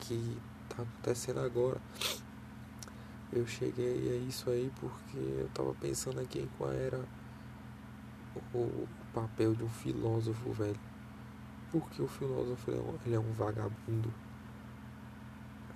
que 0.00 0.36
tá 0.68 0.82
acontecendo 0.82 1.38
agora. 1.38 1.80
Eu 3.32 3.46
cheguei 3.46 4.10
a 4.12 4.16
isso 4.28 4.50
aí 4.50 4.72
porque 4.80 5.16
eu 5.16 5.48
tava 5.54 5.72
pensando 5.74 6.18
aqui 6.18 6.40
em 6.40 6.50
qual 6.58 6.72
era 6.72 7.04
o 8.52 8.88
papel 9.14 9.54
de 9.54 9.62
um 9.62 9.68
filósofo, 9.68 10.52
velho. 10.52 10.80
Porque 11.70 12.02
o 12.02 12.08
filósofo 12.08 12.72
ele 13.06 13.14
é 13.14 13.20
um 13.20 13.30
vagabundo. 13.32 14.12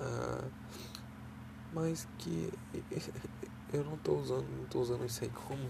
Ah, 0.00 0.44
mas 1.72 2.06
que 2.18 2.52
eu 3.72 3.84
não 3.84 3.96
tô 3.98 4.16
usando, 4.16 4.46
não 4.56 4.64
tô 4.66 4.80
usando 4.80 5.04
isso 5.04 5.24
aí 5.24 5.30
como, 5.30 5.68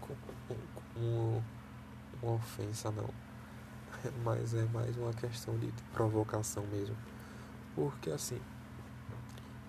como, 0.00 0.58
como 0.74 1.44
uma 2.22 2.32
ofensa 2.34 2.90
não. 2.90 3.08
Mas 4.24 4.54
é 4.54 4.64
mais 4.66 4.96
uma 4.96 5.12
questão 5.12 5.56
de 5.58 5.72
provocação 5.92 6.64
mesmo. 6.66 6.96
Porque 7.74 8.10
assim, 8.10 8.40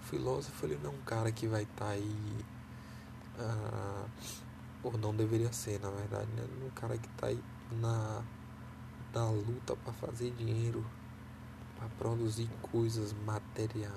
o 0.01 0.05
filósofo 0.05 0.65
ele 0.65 0.79
não 0.83 0.91
é 0.91 0.93
um 0.93 1.01
cara 1.01 1.31
que 1.31 1.47
vai 1.47 1.63
estar 1.63 1.85
tá 1.85 1.91
aí. 1.91 2.45
Ah, 3.39 4.05
ou 4.83 4.97
não 4.97 5.15
deveria 5.15 5.51
ser, 5.51 5.79
na 5.79 5.89
verdade, 5.89 6.27
né? 6.31 6.43
Um 6.65 6.69
cara 6.69 6.97
que 6.97 7.07
está 7.07 7.27
aí 7.27 7.43
na, 7.71 8.23
na 9.13 9.29
luta 9.29 9.75
para 9.75 9.93
fazer 9.93 10.31
dinheiro, 10.31 10.85
para 11.77 11.87
produzir 11.97 12.49
coisas 12.71 13.13
materiais, 13.25 13.93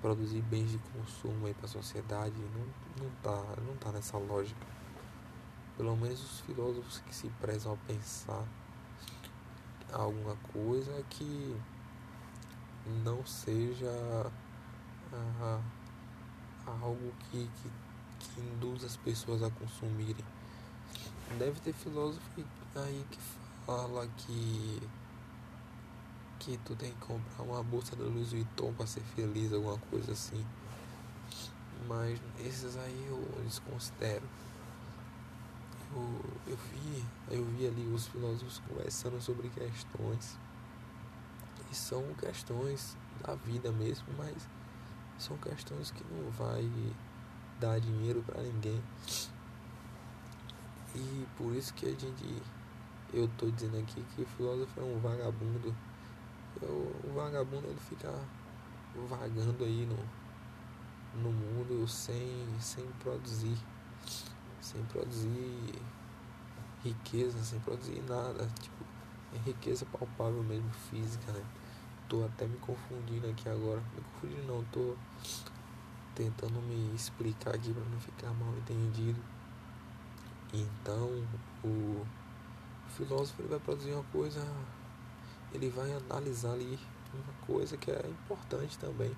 produzir 0.00 0.42
bens 0.42 0.72
de 0.72 0.78
consumo 0.78 1.46
aí 1.46 1.54
para 1.54 1.66
a 1.66 1.68
sociedade, 1.68 2.34
não, 2.36 3.04
não, 3.04 3.10
tá, 3.22 3.62
não 3.62 3.76
tá 3.76 3.92
nessa 3.92 4.18
lógica. 4.18 4.66
Pelo 5.76 5.96
menos 5.96 6.22
os 6.22 6.40
filósofos 6.40 6.98
que 7.06 7.14
se 7.14 7.28
prezam 7.40 7.72
a 7.72 7.76
pensar 7.86 8.44
alguma 9.92 10.36
coisa 10.52 11.02
que 11.08 11.56
não 13.04 13.24
seja 13.24 14.30
ah, 15.12 15.60
algo 16.66 17.12
que, 17.30 17.48
que 17.62 17.70
que 18.22 18.40
induz 18.40 18.84
as 18.84 18.96
pessoas 18.96 19.42
a 19.42 19.50
consumirem. 19.50 20.24
Deve 21.38 21.58
ter 21.60 21.72
filósofo 21.72 22.22
aí 22.76 23.04
que 23.10 23.18
fala 23.66 24.06
que 24.18 24.80
que 26.42 26.58
tu 26.64 26.74
tem 26.74 26.90
que 26.90 27.06
comprar 27.06 27.44
uma 27.44 27.62
bolsa 27.62 27.94
da 27.94 28.02
Louis 28.02 28.32
Vuitton 28.32 28.72
para 28.74 28.84
ser 28.84 29.00
feliz, 29.14 29.52
alguma 29.52 29.78
coisa 29.78 30.10
assim. 30.10 30.44
Mas 31.86 32.20
esses 32.40 32.76
aí 32.76 33.06
eu 33.08 33.44
desconsidero. 33.44 34.28
Eu, 35.94 36.20
eu 36.48 36.56
vi, 36.56 37.04
eu 37.30 37.44
vi 37.44 37.66
ali 37.68 37.86
os 37.86 38.08
filósofos 38.08 38.60
conversando 38.66 39.20
sobre 39.20 39.48
questões 39.50 40.36
e 41.70 41.74
são 41.74 42.02
questões 42.14 42.96
da 43.24 43.36
vida 43.36 43.70
mesmo, 43.70 44.06
mas 44.18 44.48
são 45.18 45.36
questões 45.36 45.92
que 45.92 46.02
não 46.12 46.28
vai 46.30 46.68
dar 47.60 47.78
dinheiro 47.78 48.20
para 48.26 48.42
ninguém. 48.42 48.82
E 50.96 51.26
por 51.36 51.54
isso 51.54 51.72
que 51.74 51.86
a 51.86 51.90
gente. 51.90 52.42
Eu 53.14 53.28
tô 53.36 53.48
dizendo 53.50 53.78
aqui 53.78 54.02
que 54.14 54.22
o 54.22 54.26
filósofo 54.26 54.80
é 54.80 54.82
um 54.82 54.98
vagabundo. 54.98 55.72
O 56.60 57.12
vagabundo 57.14 57.66
ele 57.66 57.80
fica 57.80 58.12
vagando 59.08 59.64
aí 59.64 59.86
no, 59.86 61.22
no 61.22 61.32
mundo 61.32 61.86
sem, 61.88 62.46
sem 62.60 62.84
produzir. 63.00 63.56
Sem 64.60 64.82
produzir 64.84 65.74
riqueza, 66.84 67.42
sem 67.42 67.58
produzir 67.60 68.02
nada. 68.08 68.48
Tipo, 68.60 68.84
é 69.34 69.38
riqueza 69.38 69.86
palpável 69.86 70.42
mesmo, 70.42 70.70
física, 70.90 71.32
né? 71.32 71.44
Tô 72.08 72.24
até 72.24 72.46
me 72.46 72.56
confundindo 72.58 73.28
aqui 73.28 73.48
agora. 73.48 73.80
Me 73.94 74.02
confundindo 74.12 74.46
não, 74.46 74.64
tô 74.64 74.94
tentando 76.14 76.60
me 76.60 76.94
explicar 76.94 77.54
aqui 77.54 77.72
para 77.72 77.84
não 77.84 78.00
ficar 78.00 78.32
mal 78.34 78.54
entendido. 78.56 79.20
Então, 80.52 81.26
o 81.64 82.06
filósofo 82.90 83.40
ele 83.40 83.48
vai 83.48 83.58
produzir 83.58 83.92
uma 83.92 84.04
coisa, 84.04 84.44
ele 85.54 85.68
vai 85.68 85.92
analisar 85.92 86.52
ali 86.52 86.78
uma 87.12 87.46
coisa 87.46 87.76
que 87.76 87.90
é 87.90 88.06
importante 88.08 88.78
também, 88.78 89.14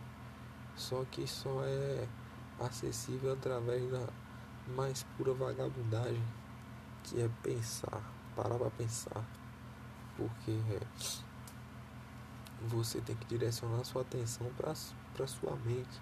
só 0.77 1.05
que 1.11 1.27
só 1.27 1.63
é 1.65 2.09
acessível 2.59 3.33
através 3.33 3.91
da 3.91 4.09
mais 4.75 5.05
pura 5.17 5.33
vagabundagem, 5.33 6.23
que 7.05 7.21
é 7.21 7.29
pensar, 7.43 8.03
parar 8.35 8.59
para 8.59 8.71
pensar, 8.71 9.25
porque 10.17 10.59
você 12.63 13.01
tem 13.01 13.15
que 13.15 13.27
direcionar 13.27 13.85
sua 13.85 14.03
atenção 14.03 14.51
para 14.57 15.27
sua 15.27 15.55
mente 15.65 16.01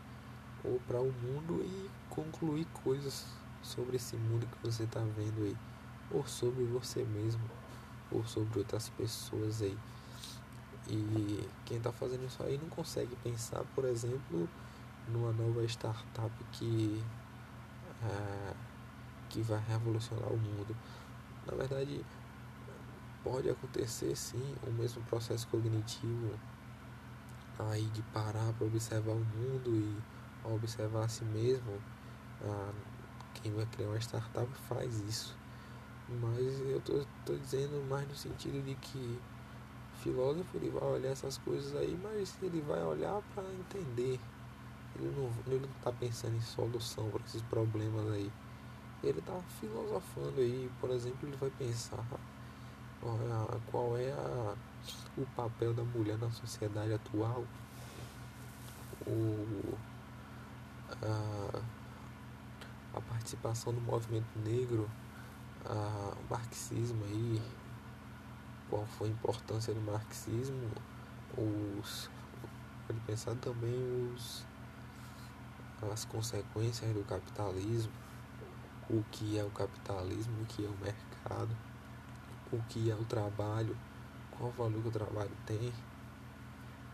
ou 0.65 0.79
para 0.87 1.01
o 1.01 1.13
mundo 1.13 1.61
e 1.65 1.91
concluir 2.09 2.67
coisas 2.85 3.27
sobre 3.63 3.97
esse 3.97 4.17
mundo 4.17 4.47
que 4.47 4.67
você 4.67 4.85
está 4.85 5.01
vendo 5.01 5.43
aí, 5.43 5.57
ou 6.11 6.27
sobre 6.27 6.65
você 6.65 7.03
mesmo, 7.05 7.43
ou 8.11 8.25
sobre 8.25 8.61
outras 8.61 8.89
pessoas 8.91 9.61
aí. 9.61 9.77
E 10.89 11.49
quem 11.65 11.79
está 11.79 11.93
fazendo 11.93 12.27
isso 12.27 12.43
aí 12.43 12.59
não 12.59 12.69
consegue 12.69 13.15
pensar, 13.17 13.63
por 13.75 13.85
exemplo, 13.85 14.49
numa 15.09 15.33
nova 15.33 15.65
startup 15.65 16.33
que, 16.53 17.03
é, 18.03 18.55
que 19.29 19.41
vai 19.43 19.61
revolucionar 19.69 20.29
o 20.33 20.37
mundo. 20.37 20.77
Na 21.47 21.55
verdade, 21.55 22.05
pode 23.23 23.49
acontecer 23.49 24.15
sim 24.17 24.55
o 24.67 24.71
mesmo 24.71 25.03
processo 25.05 25.47
cognitivo 25.49 26.35
aí 27.71 27.85
de 27.87 28.03
parar 28.03 28.53
para 28.55 28.67
observar 28.67 29.13
o 29.13 29.25
mundo 29.25 29.71
e 29.71 29.97
observar 30.45 31.05
a 31.05 31.09
si 31.09 31.25
mesmo, 31.25 31.81
a, 32.45 32.73
quem 33.35 33.53
vai 33.53 33.67
criar 33.67 33.89
uma 33.89 34.01
startup 34.01 34.49
faz 34.69 35.01
isso. 35.01 35.37
Mas 36.09 36.61
eu 36.61 36.83
tô 37.25 37.37
dizendo 37.37 37.85
mais 37.89 38.07
no 38.09 38.15
sentido 38.15 38.63
de 38.65 38.75
que 38.75 39.21
filósofo 40.03 40.57
ele 40.57 40.71
vai 40.71 40.89
olhar 40.89 41.11
essas 41.11 41.39
coisas 41.39 41.75
aí, 41.77 41.99
mas 42.03 42.37
ele 42.43 42.61
vai 42.63 42.83
olhar 42.83 43.23
para 43.35 43.45
entender. 43.55 44.19
Ele 44.97 45.15
não, 45.17 45.31
ele 45.47 45.61
não 45.61 45.73
tá 45.83 45.93
pensando 45.93 46.37
em 46.37 46.41
solução 46.41 47.09
para 47.11 47.23
esses 47.25 47.43
problemas 47.43 48.11
aí. 48.13 48.31
Ele 49.03 49.21
tá 49.23 49.41
filosofando 49.61 50.41
aí, 50.41 50.71
por 50.81 50.91
exemplo, 50.91 51.29
ele 51.29 51.37
vai 51.37 51.51
pensar 51.51 52.05
qual 53.71 53.97
é 53.97 54.13
a, 54.13 54.55
o 55.17 55.27
papel 55.35 55.73
da 55.73 55.83
mulher 55.83 56.19
na 56.19 56.31
sociedade 56.31 56.93
atual. 56.93 57.45
O, 59.07 59.75
a, 61.03 61.61
a 62.95 63.01
participação 63.01 63.73
do 63.73 63.81
movimento 63.81 64.39
negro, 64.45 64.89
a, 65.65 66.13
o 66.17 66.31
marxismo 66.31 67.05
aí, 67.05 67.43
qual 68.73 68.87
foi 68.87 69.09
a 69.09 69.11
importância 69.11 69.75
do 69.75 69.83
marxismo, 69.83 70.67
os 71.37 72.09
pode 72.87 73.01
pensar 73.01 73.35
também 73.35 73.75
os 74.15 74.47
as 75.93 76.07
consequências 76.07 76.91
do 76.95 77.05
capitalismo, 77.05 77.93
o 78.89 79.05
que 79.11 79.39
é 79.39 79.45
o 79.45 79.51
capitalismo, 79.51 80.33
o 80.41 80.47
que 80.47 80.65
é 80.65 80.69
o 80.69 80.77
mercado, 80.83 81.55
o 82.51 82.63
que 82.63 82.91
é 82.91 82.95
o 82.95 83.05
trabalho, 83.05 83.77
qual 84.31 84.49
o 84.49 84.53
valor 84.53 84.81
que 84.81 84.89
o 84.89 84.93
trabalho 84.93 85.37
tem, 85.45 85.71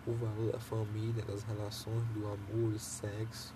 o 0.05 0.15
valor 0.15 0.51
da 0.51 0.59
família, 0.59 1.25
das 1.27 1.45
relações, 1.45 2.03
do 2.09 2.27
amor, 2.27 2.73
do 2.73 2.79
sexo, 2.79 3.55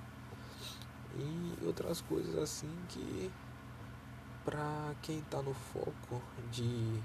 e 1.16 1.58
outras 1.64 2.00
coisas 2.02 2.37
assim 2.37 2.72
que 2.88 3.32
para 4.44 4.94
quem 5.02 5.18
está 5.18 5.42
no 5.42 5.54
foco 5.54 6.22
de, 6.52 7.02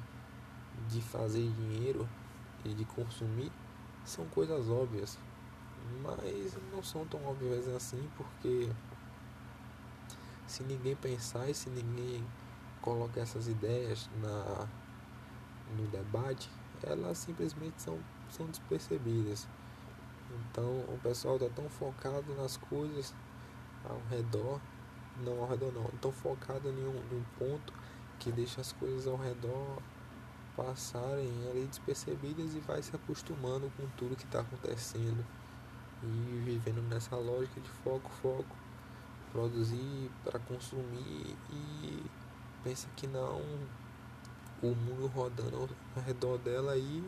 de 0.89 1.01
fazer 1.01 1.49
dinheiro 1.51 2.07
e 2.63 2.73
de 2.73 2.85
consumir 2.85 3.51
são 4.05 4.25
coisas 4.27 4.69
óbvias. 4.69 5.17
Mas 6.01 6.57
não 6.71 6.83
são 6.83 7.05
tão 7.05 7.23
óbvias 7.25 7.67
assim 7.69 8.09
porque 8.15 8.69
se 10.45 10.63
ninguém 10.63 10.95
pensar 10.95 11.49
e 11.49 11.53
se 11.53 11.69
ninguém 11.69 12.25
colocar 12.81 13.21
essas 13.21 13.47
ideias 13.47 14.09
na 14.21 14.67
no 15.75 15.85
debate 15.87 16.49
elas 16.83 17.17
simplesmente 17.17 17.81
são, 17.81 17.99
são 18.29 18.45
despercebidas. 18.47 19.47
Então 20.29 20.65
o 20.65 20.99
pessoal 21.01 21.37
está 21.37 21.49
tão 21.49 21.69
focado 21.69 22.33
nas 22.35 22.57
coisas 22.57 23.13
ao 23.83 23.99
redor, 24.09 24.59
não 25.23 25.41
ao 25.41 25.47
redor 25.47 25.71
não, 25.71 25.85
estou 25.85 26.11
focado 26.11 26.69
em 26.69 26.85
um, 26.85 26.95
em 26.95 27.17
um 27.17 27.23
ponto 27.37 27.73
que 28.19 28.31
deixa 28.31 28.61
as 28.61 28.71
coisas 28.73 29.07
ao 29.07 29.17
redor 29.17 29.81
passarem 30.57 31.31
ali 31.49 31.67
despercebidas 31.67 32.55
e 32.55 32.59
vai 32.59 32.81
se 32.81 32.95
acostumando 32.95 33.71
com 33.77 33.87
tudo 33.95 34.15
que 34.15 34.25
está 34.25 34.39
acontecendo. 34.39 35.23
E 36.03 36.41
vivendo 36.43 36.81
nessa 36.89 37.15
lógica 37.15 37.61
de 37.61 37.69
foco, 37.69 38.09
foco, 38.21 38.55
produzir 39.31 40.11
para 40.23 40.39
consumir 40.39 41.35
e 41.51 42.03
pensa 42.63 42.87
que 42.95 43.05
não 43.07 43.41
o 44.61 44.73
mundo 44.75 45.07
rodando 45.07 45.69
ao 45.95 46.01
redor 46.03 46.39
dela 46.39 46.75
e 46.75 47.03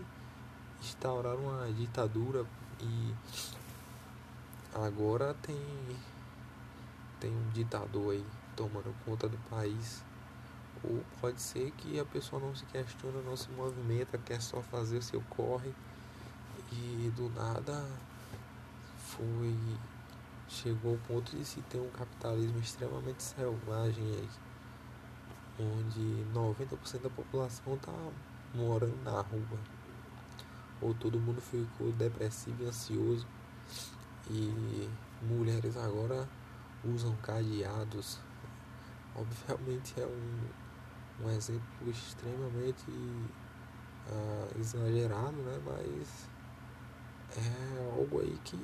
instaurar 0.80 1.36
uma 1.36 1.72
ditadura. 1.74 2.46
E 2.80 3.14
agora 4.74 5.36
tem 5.42 5.60
tem 7.20 7.36
um 7.36 7.50
ditador 7.50 8.14
aí 8.14 8.26
tomando 8.56 8.96
conta 9.04 9.28
do 9.28 9.38
país 9.50 10.04
ou 10.84 11.04
pode 11.20 11.42
ser 11.42 11.72
que 11.72 12.00
a 12.00 12.06
pessoa 12.06 12.42
não 12.42 12.56
se 12.56 12.66
questiona, 12.66 13.22
não 13.22 13.36
se 13.36 13.50
movimenta, 13.52 14.18
quer 14.18 14.42
só 14.42 14.62
fazer 14.62 14.98
o 14.98 15.02
seu 15.02 15.22
corre. 15.30 15.74
E 16.72 17.12
do 17.16 17.30
nada 17.30 17.84
foi 18.98 19.56
chegou 20.50 20.94
ao 20.94 20.98
ponto 21.00 21.36
de 21.36 21.46
se 21.46 21.62
ter 21.62 21.80
um 21.80 21.90
capitalismo 21.90 22.60
extremamente 22.60 23.22
selvagem 23.22 24.04
aí, 24.04 24.30
onde 25.60 26.26
90% 26.34 27.02
da 27.04 27.10
população 27.10 27.76
está 27.76 27.94
morando 28.54 29.02
na 29.04 29.22
rua, 29.22 29.60
ou 30.82 30.94
todo 30.96 31.20
mundo 31.20 31.40
ficou 31.40 31.92
depressivo 31.92 32.64
e 32.64 32.68
ansioso, 32.68 33.28
e 34.30 34.90
mulheres 35.22 35.78
agora 35.78 36.28
usam 36.84 37.16
cadeados. 37.18 38.20
Obviamente 39.16 40.00
é 40.00 40.06
um, 40.06 40.69
um 41.24 41.30
exemplo 41.30 41.90
extremamente 41.90 42.90
uh, 42.90 44.60
exagerado, 44.60 45.38
né? 45.38 45.60
mas 45.66 46.30
é 47.38 47.92
algo 47.92 48.22
aí 48.22 48.40
que 48.44 48.58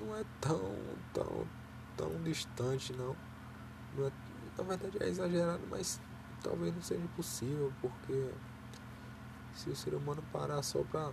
não 0.00 0.16
é 0.16 0.24
tão, 0.40 0.74
tão, 1.12 1.46
tão 1.96 2.22
distante 2.22 2.92
não. 2.92 3.16
não 3.96 4.06
é, 4.06 4.12
na 4.58 4.64
verdade 4.64 5.02
é 5.02 5.08
exagerado, 5.08 5.62
mas 5.70 6.00
talvez 6.42 6.74
não 6.74 6.82
seja 6.82 7.06
possível, 7.16 7.72
porque 7.80 8.30
se 9.54 9.70
o 9.70 9.76
ser 9.76 9.94
humano 9.94 10.22
parar 10.32 10.62
só 10.62 10.82
para 10.84 11.12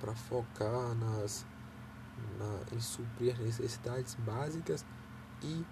para 0.00 0.14
focar 0.14 0.94
nas 0.94 1.44
na, 2.38 2.76
em 2.76 2.80
suprir 2.80 3.32
as 3.34 3.38
necessidades 3.38 4.14
básicas 4.14 4.84
e 5.42 5.64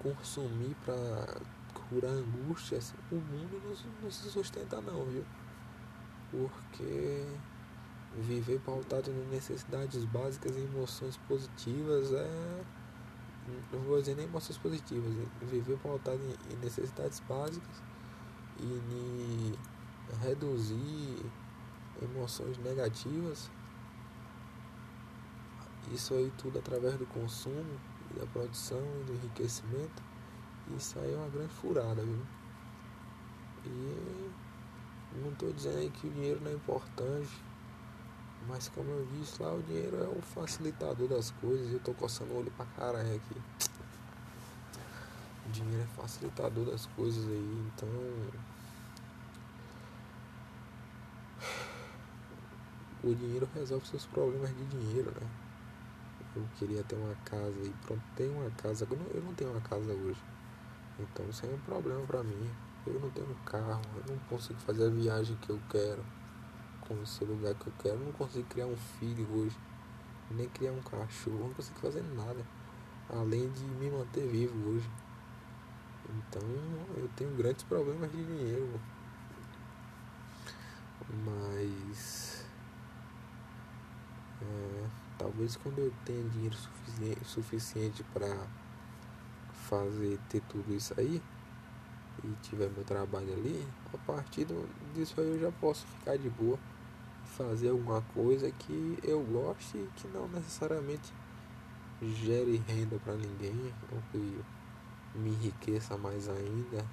consumir 0.00 0.74
para 0.84 1.40
curar 1.90 2.12
angústias, 2.12 2.94
o 3.12 3.16
mundo 3.16 3.60
não, 3.62 4.02
não 4.02 4.10
se 4.10 4.30
sustenta 4.30 4.80
não, 4.80 5.04
viu? 5.04 5.24
Porque 6.30 7.26
Viver 8.16 8.58
pautado 8.60 9.08
em 9.08 9.26
necessidades 9.28 10.04
básicas 10.04 10.56
e 10.56 10.60
emoções 10.60 11.16
positivas 11.28 12.12
é. 12.12 12.64
Não 13.72 13.80
vou 13.80 14.00
dizer 14.00 14.16
nem 14.16 14.26
emoções 14.26 14.58
positivas, 14.58 15.12
é 15.16 15.44
viver 15.44 15.78
pautado 15.78 16.20
em 16.50 16.56
necessidades 16.56 17.20
básicas 17.20 17.82
e 18.58 19.54
reduzir 20.20 21.24
emoções 22.02 22.58
negativas. 22.58 23.48
Isso 25.92 26.14
aí 26.14 26.32
tudo 26.36 26.58
através 26.58 26.96
do 26.96 27.06
consumo 27.06 27.80
da 28.18 28.26
produção 28.26 28.82
e 29.00 29.04
do 29.04 29.14
enriquecimento. 29.14 30.09
Isso 30.76 30.98
aí 30.98 31.12
é 31.12 31.16
uma 31.16 31.28
grande 31.28 31.52
furada, 31.54 32.02
viu? 32.02 32.26
E 33.66 34.30
não 35.16 35.32
estou 35.32 35.52
dizendo 35.52 35.90
que 35.92 36.06
o 36.06 36.10
dinheiro 36.10 36.40
não 36.40 36.50
é 36.50 36.54
importante 36.54 37.50
mas 38.48 38.68
como 38.68 38.90
eu 38.90 39.06
disse 39.12 39.42
lá, 39.42 39.52
o 39.52 39.62
dinheiro 39.62 39.96
é 39.96 40.08
o 40.08 40.20
facilitador 40.22 41.08
das 41.08 41.30
coisas 41.32 41.72
eu 41.72 41.80
tô 41.80 41.92
coçando 41.94 42.32
o 42.32 42.38
olho 42.38 42.50
pra 42.52 42.64
caralho 42.66 43.14
aqui. 43.14 43.36
O 45.46 45.50
dinheiro 45.50 45.82
é 45.82 45.86
facilitador 46.00 46.64
das 46.64 46.86
coisas 46.86 47.24
aí, 47.26 47.70
então. 47.74 47.88
O 53.02 53.14
dinheiro 53.14 53.48
resolve 53.54 53.86
seus 53.86 54.04
problemas 54.04 54.50
de 54.50 54.62
dinheiro, 54.66 55.10
né? 55.10 55.26
Eu 56.36 56.46
queria 56.58 56.84
ter 56.84 56.96
uma 56.96 57.14
casa 57.24 57.58
e 57.62 57.70
pronto, 57.86 58.02
tenho 58.14 58.32
uma 58.32 58.50
casa. 58.50 58.86
Eu 59.14 59.22
não 59.22 59.32
tenho 59.32 59.50
uma 59.50 59.60
casa 59.62 59.90
hoje. 59.90 60.20
Então 61.02 61.28
isso 61.28 61.44
aí 61.44 61.52
é 61.52 61.54
um 61.54 61.60
problema 61.60 62.00
pra 62.06 62.22
mim. 62.22 62.50
Eu 62.86 62.98
não 63.00 63.10
tenho 63.10 63.34
carro, 63.44 63.82
eu 63.96 64.14
não 64.14 64.18
consigo 64.24 64.58
fazer 64.60 64.86
a 64.86 64.90
viagem 64.90 65.36
que 65.36 65.50
eu 65.50 65.60
quero 65.68 66.04
conhecer 66.80 67.24
o 67.24 67.28
lugar 67.28 67.54
que 67.54 67.66
eu 67.66 67.72
quero. 67.78 67.96
Eu 67.96 68.06
não 68.06 68.12
consigo 68.12 68.46
criar 68.48 68.66
um 68.66 68.76
filho 68.76 69.26
hoje, 69.32 69.56
nem 70.30 70.48
criar 70.48 70.72
um 70.72 70.82
cachorro, 70.82 71.38
não 71.38 71.54
consigo 71.54 71.78
fazer 71.78 72.02
nada 72.14 72.44
além 73.08 73.50
de 73.50 73.64
me 73.64 73.90
manter 73.90 74.26
vivo 74.26 74.70
hoje. 74.70 74.90
Então 76.08 76.42
eu 76.96 77.08
tenho 77.16 77.34
grandes 77.36 77.62
problemas 77.62 78.10
de 78.10 78.24
dinheiro. 78.24 78.80
Mas 81.24 82.46
é, 84.42 84.86
talvez 85.18 85.56
quando 85.56 85.78
eu 85.78 85.92
tenha 86.04 86.22
dinheiro 86.28 86.56
suficiente, 86.56 87.24
suficiente 87.24 88.04
para 88.12 88.46
fazer 89.70 90.18
ter 90.28 90.42
tudo 90.48 90.74
isso 90.74 90.92
aí 90.98 91.22
e 92.22 92.28
tiver 92.42 92.68
meu 92.70 92.84
trabalho 92.84 93.32
ali, 93.32 93.66
a 93.94 93.98
partir 93.98 94.46
disso 94.94 95.18
aí 95.18 95.28
eu 95.28 95.40
já 95.40 95.52
posso 95.52 95.86
ficar 95.86 96.18
de 96.18 96.28
boa 96.28 96.58
fazer 97.36 97.70
alguma 97.70 98.02
coisa 98.14 98.50
que 98.50 98.98
eu 99.02 99.22
goste 99.22 99.78
e 99.78 99.88
que 99.96 100.08
não 100.08 100.28
necessariamente 100.28 101.12
gere 102.02 102.62
renda 102.66 102.98
para 102.98 103.14
ninguém 103.14 103.72
ou 103.92 104.02
que 104.10 104.40
me 105.14 105.30
enriqueça 105.30 105.96
mais 105.96 106.28
ainda. 106.28 106.84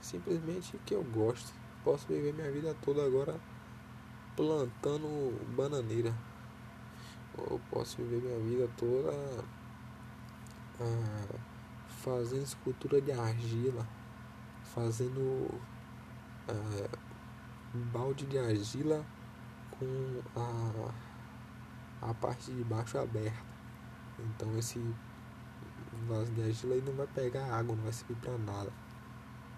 Simplesmente 0.00 0.78
que 0.86 0.94
eu 0.94 1.02
gosto. 1.02 1.52
Posso 1.84 2.06
viver 2.06 2.32
minha 2.32 2.50
vida 2.50 2.74
toda 2.82 3.04
agora 3.04 3.38
plantando 4.36 5.34
bananeira. 5.56 6.14
Ou 7.36 7.60
posso 7.70 7.96
viver 7.96 8.20
minha 8.20 8.38
vida 8.40 8.70
toda 8.76 9.12
ah, 10.80 11.34
fazendo 11.88 12.42
escultura 12.42 13.00
de 13.00 13.12
argila, 13.12 13.86
fazendo 14.62 15.50
ah, 16.48 16.98
um 17.74 17.80
balde 17.90 18.26
de 18.26 18.38
argila 18.38 19.04
com 19.70 20.22
a, 20.36 22.10
a 22.10 22.14
parte 22.14 22.52
de 22.52 22.64
baixo 22.64 22.98
aberta. 22.98 23.46
Então 24.18 24.56
esse 24.58 24.80
vaso 26.08 26.32
de 26.32 26.42
argila 26.42 26.74
aí 26.74 26.82
não 26.82 26.94
vai 26.94 27.06
pegar 27.06 27.44
água, 27.52 27.74
não 27.74 27.82
vai 27.82 27.92
servir 27.92 28.16
para 28.16 28.36
nada. 28.38 28.72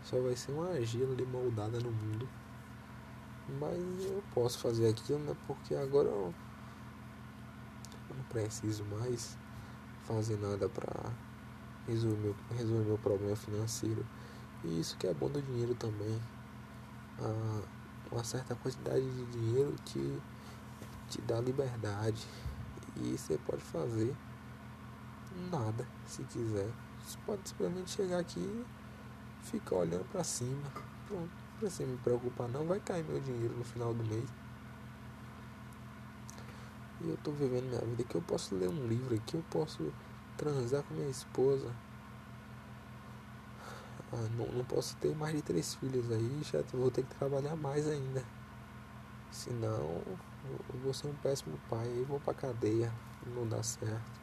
Só 0.02 0.20
vai 0.20 0.34
ser 0.36 0.52
uma 0.52 0.70
argila 0.70 1.12
ali 1.12 1.26
moldada 1.26 1.78
no 1.78 1.90
mundo. 1.90 2.28
Mas 3.58 4.04
eu 4.04 4.22
posso 4.34 4.58
fazer 4.58 4.88
aquilo, 4.88 5.18
né? 5.20 5.36
Porque 5.46 5.74
agora 5.74 6.08
eu 6.08 6.34
não 8.16 8.24
preciso 8.24 8.84
mais 8.84 9.36
fazer 10.14 10.38
nada 10.38 10.68
para 10.68 11.12
resolver 11.86 12.34
resolver 12.56 12.84
meu 12.84 12.98
problema 12.98 13.36
financeiro. 13.36 14.04
E 14.64 14.80
isso 14.80 14.96
que 14.96 15.06
é 15.06 15.14
bom 15.14 15.28
do 15.28 15.40
dinheiro 15.40 15.74
também. 15.74 16.20
Ah, 17.18 17.62
uma 18.10 18.24
certa 18.24 18.54
quantidade 18.54 19.08
de 19.08 19.24
dinheiro 19.26 19.74
te, 19.84 20.20
te 21.08 21.20
dá 21.22 21.40
liberdade. 21.40 22.26
E 22.96 23.16
você 23.16 23.38
pode 23.38 23.62
fazer 23.62 24.14
nada 25.50 25.86
se 26.06 26.22
quiser. 26.24 26.68
Você 27.04 27.18
pode 27.24 27.48
simplesmente 27.48 27.90
chegar 27.90 28.18
aqui 28.18 28.40
e 28.40 28.66
ficar 29.46 29.76
olhando 29.76 30.04
para 30.10 30.24
cima. 30.24 30.70
Pronto, 31.06 31.30
não 31.30 31.58
precisa 31.58 31.88
me 31.88 31.96
preocupar 31.98 32.48
não, 32.48 32.66
vai 32.66 32.80
cair 32.80 33.04
meu 33.04 33.20
dinheiro 33.20 33.56
no 33.56 33.64
final 33.64 33.94
do 33.94 34.04
mês. 34.04 34.28
E 37.02 37.08
eu 37.08 37.16
tô 37.18 37.32
vivendo 37.32 37.64
minha 37.64 37.80
vida 37.80 38.04
que 38.04 38.14
eu 38.14 38.22
posso 38.22 38.54
ler 38.54 38.68
um 38.68 38.86
livro 38.86 39.14
aqui, 39.14 39.36
eu 39.36 39.44
posso 39.50 39.92
transar 40.36 40.82
com 40.82 40.94
minha 40.94 41.08
esposa, 41.08 41.70
ah, 44.12 44.28
não, 44.36 44.46
não 44.46 44.64
posso 44.64 44.96
ter 44.96 45.14
mais 45.14 45.34
de 45.36 45.42
três 45.42 45.74
filhos 45.74 46.10
aí, 46.10 46.40
já 46.42 46.62
vou 46.72 46.90
ter 46.90 47.04
que 47.04 47.14
trabalhar 47.14 47.54
mais 47.54 47.86
ainda. 47.86 48.24
Senão 49.30 50.02
eu 50.74 50.80
vou 50.82 50.92
ser 50.92 51.06
um 51.06 51.14
péssimo 51.14 51.56
pai 51.68 51.86
e 51.86 52.04
vou 52.04 52.18
pra 52.18 52.34
cadeia. 52.34 52.92
Não 53.36 53.46
dá 53.46 53.62
certo. 53.62 54.20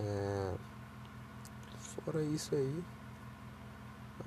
É, 0.00 0.54
fora 1.78 2.22
isso 2.22 2.54
aí, 2.54 2.84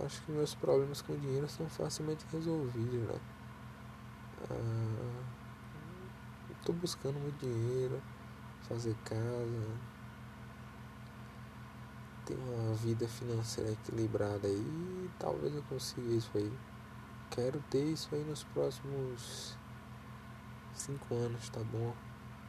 acho 0.05 0.21
que 0.23 0.31
meus 0.31 0.53
problemas 0.53 1.01
com 1.01 1.17
dinheiro 1.17 1.49
são 1.49 1.67
facilmente 1.67 2.25
resolvidos, 2.31 3.01
né? 3.07 3.19
É, 4.51 5.36
tô 6.67 6.73
buscando 6.73 7.17
muito 7.17 7.39
dinheiro, 7.39 8.01
fazer 8.67 8.93
casa, 9.05 9.67
ter 12.25 12.35
uma 12.35 12.73
vida 12.73 13.07
financeira 13.07 13.71
equilibrada 13.71 14.49
aí, 14.49 15.09
talvez 15.17 15.55
eu 15.55 15.63
consiga 15.69 16.13
isso 16.13 16.29
aí. 16.35 16.51
Quero 17.31 17.63
ter 17.69 17.85
isso 17.85 18.13
aí 18.13 18.21
nos 18.25 18.43
próximos 18.43 19.55
cinco 20.73 21.15
anos, 21.15 21.47
tá 21.47 21.61
bom? 21.63 21.95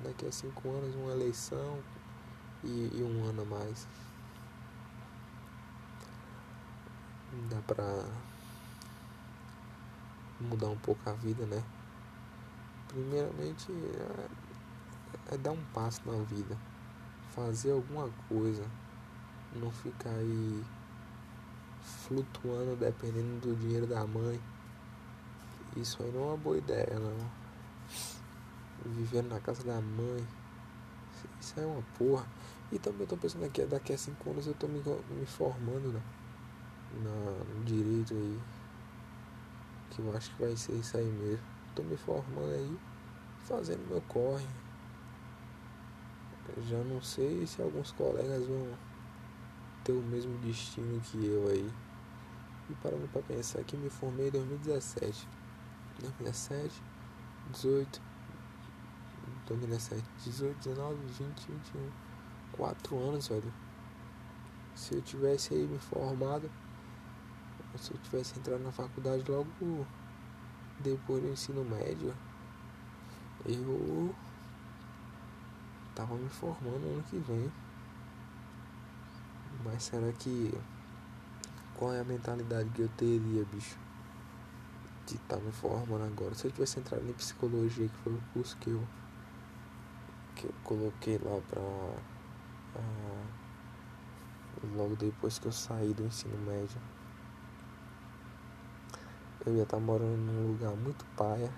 Daqui 0.02 0.26
a 0.26 0.32
cinco 0.32 0.68
anos 0.68 0.96
uma 0.96 1.12
eleição 1.12 1.78
e, 2.64 2.90
e 2.94 3.02
um 3.04 3.24
ano 3.24 3.42
a 3.42 3.44
mais. 3.44 3.86
Dá 7.48 7.60
pra 7.68 8.04
mudar 10.40 10.70
um 10.70 10.78
pouco 10.78 11.08
a 11.08 11.12
vida, 11.12 11.46
né? 11.46 11.62
Primeiramente 12.88 13.70
é, 13.70 15.34
é 15.34 15.38
dar 15.38 15.52
um 15.52 15.64
passo 15.74 16.00
na 16.06 16.22
vida, 16.24 16.56
fazer 17.34 17.72
alguma 17.72 18.10
coisa, 18.28 18.64
não 19.54 19.70
ficar 19.70 20.10
aí 20.10 20.64
flutuando 21.82 22.76
dependendo 22.76 23.40
do 23.40 23.56
dinheiro 23.56 23.86
da 23.86 24.06
mãe. 24.06 24.40
Isso 25.76 26.02
aí 26.02 26.10
não 26.12 26.22
é 26.22 26.26
uma 26.28 26.36
boa 26.36 26.56
ideia, 26.56 26.98
não. 26.98 27.30
Vivendo 28.84 29.28
na 29.28 29.40
casa 29.40 29.62
da 29.64 29.80
mãe. 29.80 30.26
Isso 31.40 31.58
é 31.60 31.66
uma 31.66 31.82
porra. 31.98 32.26
E 32.72 32.78
também 32.78 33.02
eu 33.02 33.06
tô 33.06 33.16
pensando 33.16 33.48
que 33.50 33.64
daqui 33.64 33.92
a 33.92 33.98
cinco 33.98 34.30
anos 34.30 34.46
eu 34.46 34.54
tô 34.54 34.66
me, 34.66 34.82
me 35.10 35.26
formando 35.26 35.92
né? 35.92 36.02
Na, 37.02 37.54
no 37.54 37.64
direito 37.64 38.14
aí. 38.14 38.38
Que 39.90 40.00
eu 40.00 40.16
acho 40.16 40.34
que 40.34 40.42
vai 40.42 40.56
ser 40.56 40.72
isso 40.72 40.96
aí 40.96 41.04
mesmo. 41.04 41.57
Tô 41.78 41.84
me 41.84 41.96
formando 41.96 42.50
aí, 42.50 42.76
fazendo 43.44 43.88
meu 43.88 44.02
corre. 44.08 44.44
Já 46.66 46.78
não 46.78 47.00
sei 47.00 47.46
se 47.46 47.62
alguns 47.62 47.92
colegas 47.92 48.44
vão 48.48 48.76
ter 49.84 49.92
o 49.92 50.02
mesmo 50.02 50.36
destino 50.38 51.00
que 51.02 51.24
eu 51.24 51.46
aí. 51.46 51.72
E 52.68 52.74
parando 52.82 53.06
pra 53.12 53.22
pensar 53.22 53.62
que 53.62 53.76
me 53.76 53.88
formei 53.88 54.26
em 54.26 54.32
2017. 54.32 55.28
2017, 56.00 56.82
18, 57.52 58.02
2017, 59.46 60.04
18, 60.24 60.58
19, 60.58 60.96
20, 61.06 61.46
21. 61.46 61.90
4 62.54 62.98
anos, 62.98 63.28
velho. 63.28 63.54
Se 64.74 64.96
eu 64.96 65.02
tivesse 65.02 65.54
aí 65.54 65.64
me 65.64 65.78
formado, 65.78 66.50
se 67.76 67.92
eu 67.92 67.98
tivesse 67.98 68.36
entrado 68.36 68.64
na 68.64 68.72
faculdade 68.72 69.22
logo 69.30 69.46
depois 70.80 71.22
do 71.22 71.30
ensino 71.30 71.64
médio, 71.64 72.14
eu 73.44 74.14
tava 75.94 76.14
me 76.14 76.28
formando 76.28 76.86
ano 76.86 77.02
que 77.04 77.18
vem. 77.18 77.50
Mas 79.64 79.84
será 79.84 80.12
que. 80.12 80.52
Qual 81.76 81.92
é 81.92 82.00
a 82.00 82.04
mentalidade 82.04 82.68
que 82.70 82.82
eu 82.82 82.88
teria, 82.96 83.44
bicho? 83.44 83.78
De 85.06 85.14
estar 85.14 85.36
tá 85.36 85.42
me 85.42 85.52
formando 85.52 86.04
agora. 86.04 86.34
Se 86.34 86.46
eu 86.46 86.50
tivesse 86.52 86.78
entrado 86.78 87.08
em 87.08 87.12
psicologia, 87.12 87.88
que 87.88 87.96
foi 87.98 88.12
o 88.12 88.22
curso 88.32 88.56
que 88.58 88.70
eu. 88.70 88.82
que 90.36 90.46
eu 90.46 90.54
coloquei 90.64 91.18
lá 91.18 91.40
pra. 91.48 91.60
Uh, 91.60 93.26
logo 94.76 94.96
depois 94.96 95.38
que 95.38 95.46
eu 95.46 95.52
saí 95.52 95.92
do 95.92 96.04
ensino 96.04 96.36
médio. 96.46 96.80
Eu 99.48 99.56
ia 99.56 99.62
estar 99.62 99.80
morando 99.80 100.18
num 100.18 100.48
lugar 100.48 100.76
muito 100.76 101.06
paia. 101.16 101.50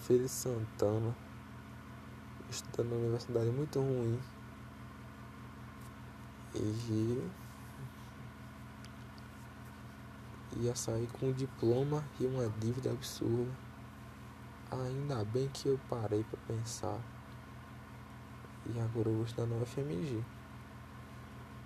Feira 0.00 0.26
Santana. 0.26 1.14
Estudando 2.50 2.88
numa 2.88 3.02
universidade 3.02 3.50
muito 3.50 3.78
ruim 3.78 4.20
e 6.56 7.30
ia 10.56 10.74
sair 10.74 11.06
com 11.06 11.26
um 11.26 11.32
diploma 11.32 12.02
e 12.18 12.26
uma 12.26 12.48
dívida 12.58 12.90
absurda. 12.90 13.52
Ainda 14.72 15.24
bem 15.24 15.48
que 15.50 15.68
eu 15.68 15.78
parei 15.88 16.24
para 16.24 16.38
pensar. 16.48 16.98
E 18.74 18.80
agora 18.80 19.08
eu 19.08 19.14
vou 19.14 19.24
estudar 19.24 19.46
na 19.46 19.62
UFMG. 19.62 20.20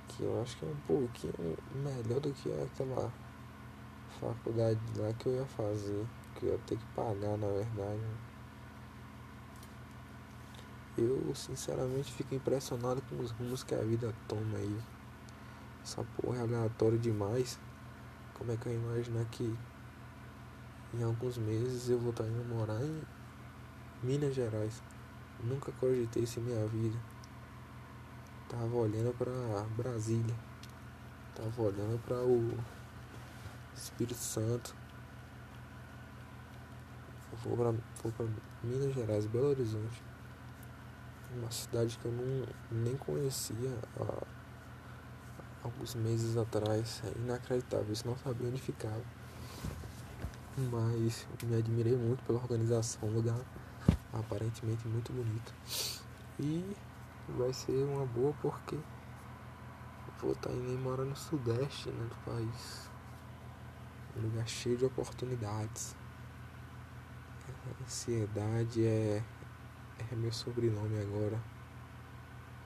Que 0.09 0.25
eu 0.25 0.43
acho 0.43 0.59
que 0.59 0.67
é 0.67 0.69
um 0.69 0.77
pouquinho 0.87 1.57
melhor 1.75 2.21
do 2.21 2.31
que 2.35 2.53
aquela 2.63 3.11
faculdade 4.21 4.79
lá 4.97 5.13
que 5.15 5.27
eu 5.27 5.35
ia 5.35 5.47
fazer. 5.47 6.07
Que 6.35 6.47
eu 6.47 6.53
ia 6.53 6.59
ter 6.59 6.77
que 6.77 6.87
pagar 6.95 7.37
na 7.37 7.47
verdade. 7.49 8.01
Eu 10.99 11.35
sinceramente 11.35 12.13
fico 12.13 12.35
impressionado 12.35 13.01
com 13.03 13.19
os 13.21 13.31
rumos 13.31 13.63
que 13.63 13.75
a 13.75 13.83
vida 13.83 14.13
toma 14.29 14.59
aí. 14.59 14.81
Essa 15.83 16.05
porra 16.17 16.39
é 16.39 16.41
aleatória 16.43 16.99
demais. 16.99 17.59
Como 18.35 18.53
é 18.53 18.57
que 18.57 18.67
eu 18.67 18.75
imaginar 18.75 19.25
que 19.27 19.57
em 20.93 21.03
alguns 21.03 21.39
meses 21.39 21.89
eu 21.89 21.99
vou 21.99 22.11
estar 22.11 22.25
indo 22.25 22.45
morar 22.45 22.83
em 22.83 23.03
Minas 24.03 24.35
Gerais? 24.35 24.83
Nunca 25.43 25.73
cogitei 25.73 26.25
isso 26.25 26.41
em 26.41 26.43
minha 26.43 26.67
vida. 26.67 26.99
Tava 28.49 28.77
olhando 28.77 29.17
para 29.17 29.33
Brasília. 29.77 30.35
Tava 31.35 31.63
olhando 31.63 31.99
para 32.05 32.17
o 32.17 32.53
Espírito 33.83 34.19
Santo. 34.19 34.75
Vou 37.45 37.57
para 37.57 37.73
Minas 38.62 38.95
Gerais, 38.95 39.27
Belo 39.27 39.49
Horizonte 39.49 40.11
uma 41.37 41.51
cidade 41.51 41.97
que 41.99 42.05
eu 42.05 42.12
não, 42.12 42.47
nem 42.71 42.97
conhecia 42.97 43.79
há 43.99 44.27
alguns 45.62 45.95
meses 45.95 46.37
atrás. 46.37 47.03
É 47.05 47.19
inacreditável, 47.19 47.93
isso 47.93 48.07
não 48.07 48.16
sabia 48.16 48.49
onde 48.49 48.61
ficava. 48.61 49.03
Mas 50.57 51.27
me 51.45 51.57
admirei 51.57 51.97
muito 51.97 52.23
pela 52.25 52.38
organização, 52.38 53.09
um 53.09 53.12
lugar 53.12 53.40
aparentemente 54.12 54.87
muito 54.88 55.12
bonito. 55.12 55.55
E 56.38 56.77
vai 57.29 57.53
ser 57.53 57.85
uma 57.85 58.05
boa 58.07 58.35
porque 58.43 58.77
vou 60.21 60.33
estar 60.33 60.51
indo 60.51 60.79
morar 60.83 61.05
no 61.05 61.16
sudeste 61.16 61.88
né, 61.90 62.09
do 62.09 62.16
país. 62.31 62.89
Um 64.21 64.25
lugar 64.25 64.47
cheio 64.47 64.77
de 64.77 64.85
oportunidades. 64.85 65.97
Ansiedade 67.83 68.85
é 68.85 69.23
é 70.11 70.17
meu 70.17 70.33
sobrenome 70.33 71.01
agora. 71.01 71.41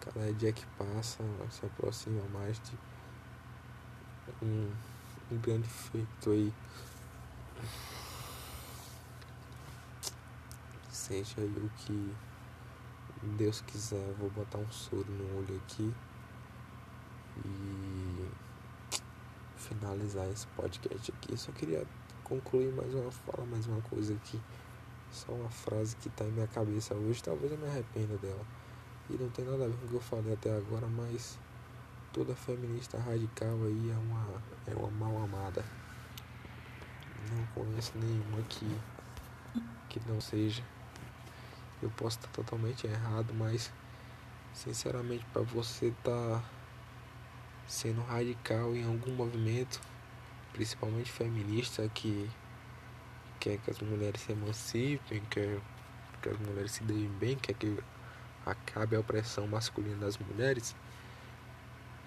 Cada 0.00 0.32
dia 0.34 0.52
que 0.52 0.66
passa 0.78 1.22
se 1.50 1.64
aproxima 1.64 2.22
mais 2.28 2.60
de 2.60 2.76
um, 4.42 4.70
um 5.32 5.38
grande 5.38 5.68
feito 5.68 6.30
aí. 6.30 6.52
Seja 10.90 11.40
aí 11.40 11.56
o 11.56 11.70
que 11.76 12.14
Deus 13.36 13.60
quiser, 13.62 14.12
vou 14.18 14.30
botar 14.30 14.58
um 14.58 14.70
soro 14.70 15.10
no 15.10 15.38
olho 15.38 15.56
aqui 15.56 15.92
e 17.44 18.30
finalizar 19.64 20.28
esse 20.28 20.46
podcast 20.48 21.12
aqui. 21.12 21.36
Só 21.36 21.52
queria 21.52 21.84
concluir 22.22 22.72
mais 22.72 22.92
uma 22.94 23.10
fala, 23.10 23.46
mais 23.46 23.66
uma 23.66 23.80
coisa 23.82 24.14
aqui. 24.14 24.40
Só 25.10 25.32
uma 25.32 25.50
frase 25.50 25.96
que 25.96 26.08
tá 26.10 26.24
em 26.24 26.32
minha 26.32 26.46
cabeça 26.46 26.94
hoje, 26.94 27.22
talvez 27.22 27.52
eu 27.52 27.58
me 27.58 27.68
arrependa 27.68 28.16
dela. 28.18 28.44
E 29.08 29.14
não 29.14 29.28
tem 29.30 29.44
nada 29.44 29.64
a 29.64 29.68
ver 29.68 29.76
com 29.76 29.86
o 29.86 29.88
que 29.88 29.94
eu 29.94 30.00
falei 30.00 30.32
até 30.32 30.56
agora, 30.56 30.86
mas 30.86 31.38
toda 32.12 32.34
feminista 32.34 32.98
radical 32.98 33.54
aí 33.64 33.90
é 33.90 33.96
uma, 33.96 34.42
é 34.66 34.74
uma 34.74 34.90
mal 34.90 35.24
amada. 35.24 35.64
Não 37.32 37.46
conheço 37.54 37.92
nenhuma 37.96 38.42
que, 38.48 38.80
que 39.88 40.00
não 40.08 40.20
seja. 40.20 40.62
Eu 41.82 41.90
posso 41.90 42.18
estar 42.18 42.30
totalmente 42.30 42.86
errado, 42.86 43.32
mas 43.34 43.72
sinceramente 44.52 45.24
para 45.32 45.42
você 45.42 45.92
tá 46.02 46.42
sendo 47.66 48.02
radical 48.02 48.74
em 48.74 48.84
algum 48.84 49.12
movimento, 49.12 49.80
principalmente 50.52 51.10
feminista 51.10 51.88
que 51.88 52.30
quer 53.40 53.58
que 53.58 53.70
as 53.70 53.78
mulheres 53.80 54.20
se 54.20 54.32
emancipem, 54.32 55.22
quer 55.30 55.60
que 56.22 56.28
as 56.28 56.38
mulheres 56.38 56.72
se 56.72 56.84
deem 56.84 57.08
bem, 57.08 57.36
quer 57.36 57.54
que 57.54 57.78
acabe 58.46 58.96
a 58.96 59.00
opressão 59.00 59.46
masculina 59.46 59.96
das 59.96 60.18
mulheres, 60.18 60.74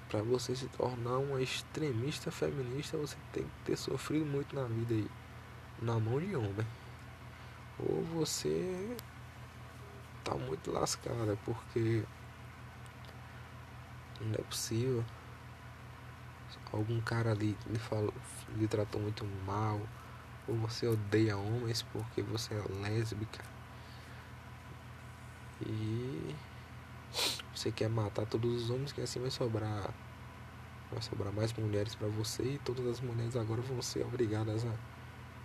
para 0.09 0.21
você 0.21 0.55
se 0.55 0.67
tornar 0.69 1.17
uma 1.17 1.41
extremista 1.41 2.31
feminista, 2.31 2.97
você 2.97 3.17
tem 3.33 3.43
que 3.43 3.49
ter 3.65 3.77
sofrido 3.77 4.25
muito 4.25 4.55
na 4.55 4.63
vida 4.63 4.93
aí, 4.93 5.09
na 5.81 5.99
mão 5.99 6.19
de 6.19 6.35
homem. 6.35 6.65
Ou 7.79 8.03
você 8.15 8.95
tá 10.23 10.33
muito 10.35 10.71
lascada, 10.71 11.37
porque 11.43 12.03
não 14.21 14.33
é 14.33 14.41
possível. 14.43 15.03
Algum 16.77 17.01
cara 17.01 17.31
ali 17.31 17.57
lhe, 17.67 17.79
falou, 17.79 18.13
lhe 18.55 18.67
tratou 18.67 19.01
muito 19.01 19.25
mal, 19.45 19.81
ou 20.47 20.55
você 20.57 20.87
odeia 20.87 21.35
homens 21.35 21.81
porque 21.81 22.21
você 22.21 22.53
é 22.53 22.63
lésbica. 22.81 23.43
E 25.65 26.35
você 27.53 27.71
quer 27.71 27.89
matar 27.89 28.27
todos 28.27 28.63
os 28.63 28.69
homens 28.69 28.91
que 28.91 29.01
assim 29.01 29.19
vai 29.19 29.31
sobrar 29.31 29.91
vai 30.91 31.01
sobrar 31.01 31.33
mais 31.33 31.51
mulheres 31.53 31.95
para 31.95 32.07
você 32.07 32.43
e 32.43 32.59
todas 32.59 32.85
as 32.85 33.01
mulheres 33.01 33.35
agora 33.35 33.61
vão 33.61 33.81
ser 33.81 34.05
obrigadas 34.05 34.63
a, 34.63 34.71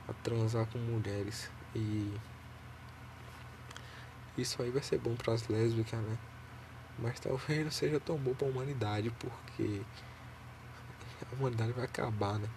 a 0.08 0.12
transar 0.22 0.66
com 0.66 0.78
mulheres 0.78 1.50
e 1.74 2.12
isso 4.36 4.62
aí 4.62 4.70
vai 4.70 4.82
ser 4.82 4.98
bom 4.98 5.14
para 5.14 5.34
as 5.34 5.48
lésbicas, 5.48 6.00
né? 6.00 6.18
Mas 6.98 7.20
talvez 7.20 7.64
não 7.64 7.70
seja 7.70 8.00
tão 8.00 8.16
bom 8.16 8.34
para 8.34 8.46
a 8.46 8.50
humanidade, 8.50 9.10
porque 9.18 9.82
a 11.32 11.34
humanidade 11.36 11.72
vai 11.72 11.84
acabar, 11.84 12.38
né? 12.38 12.48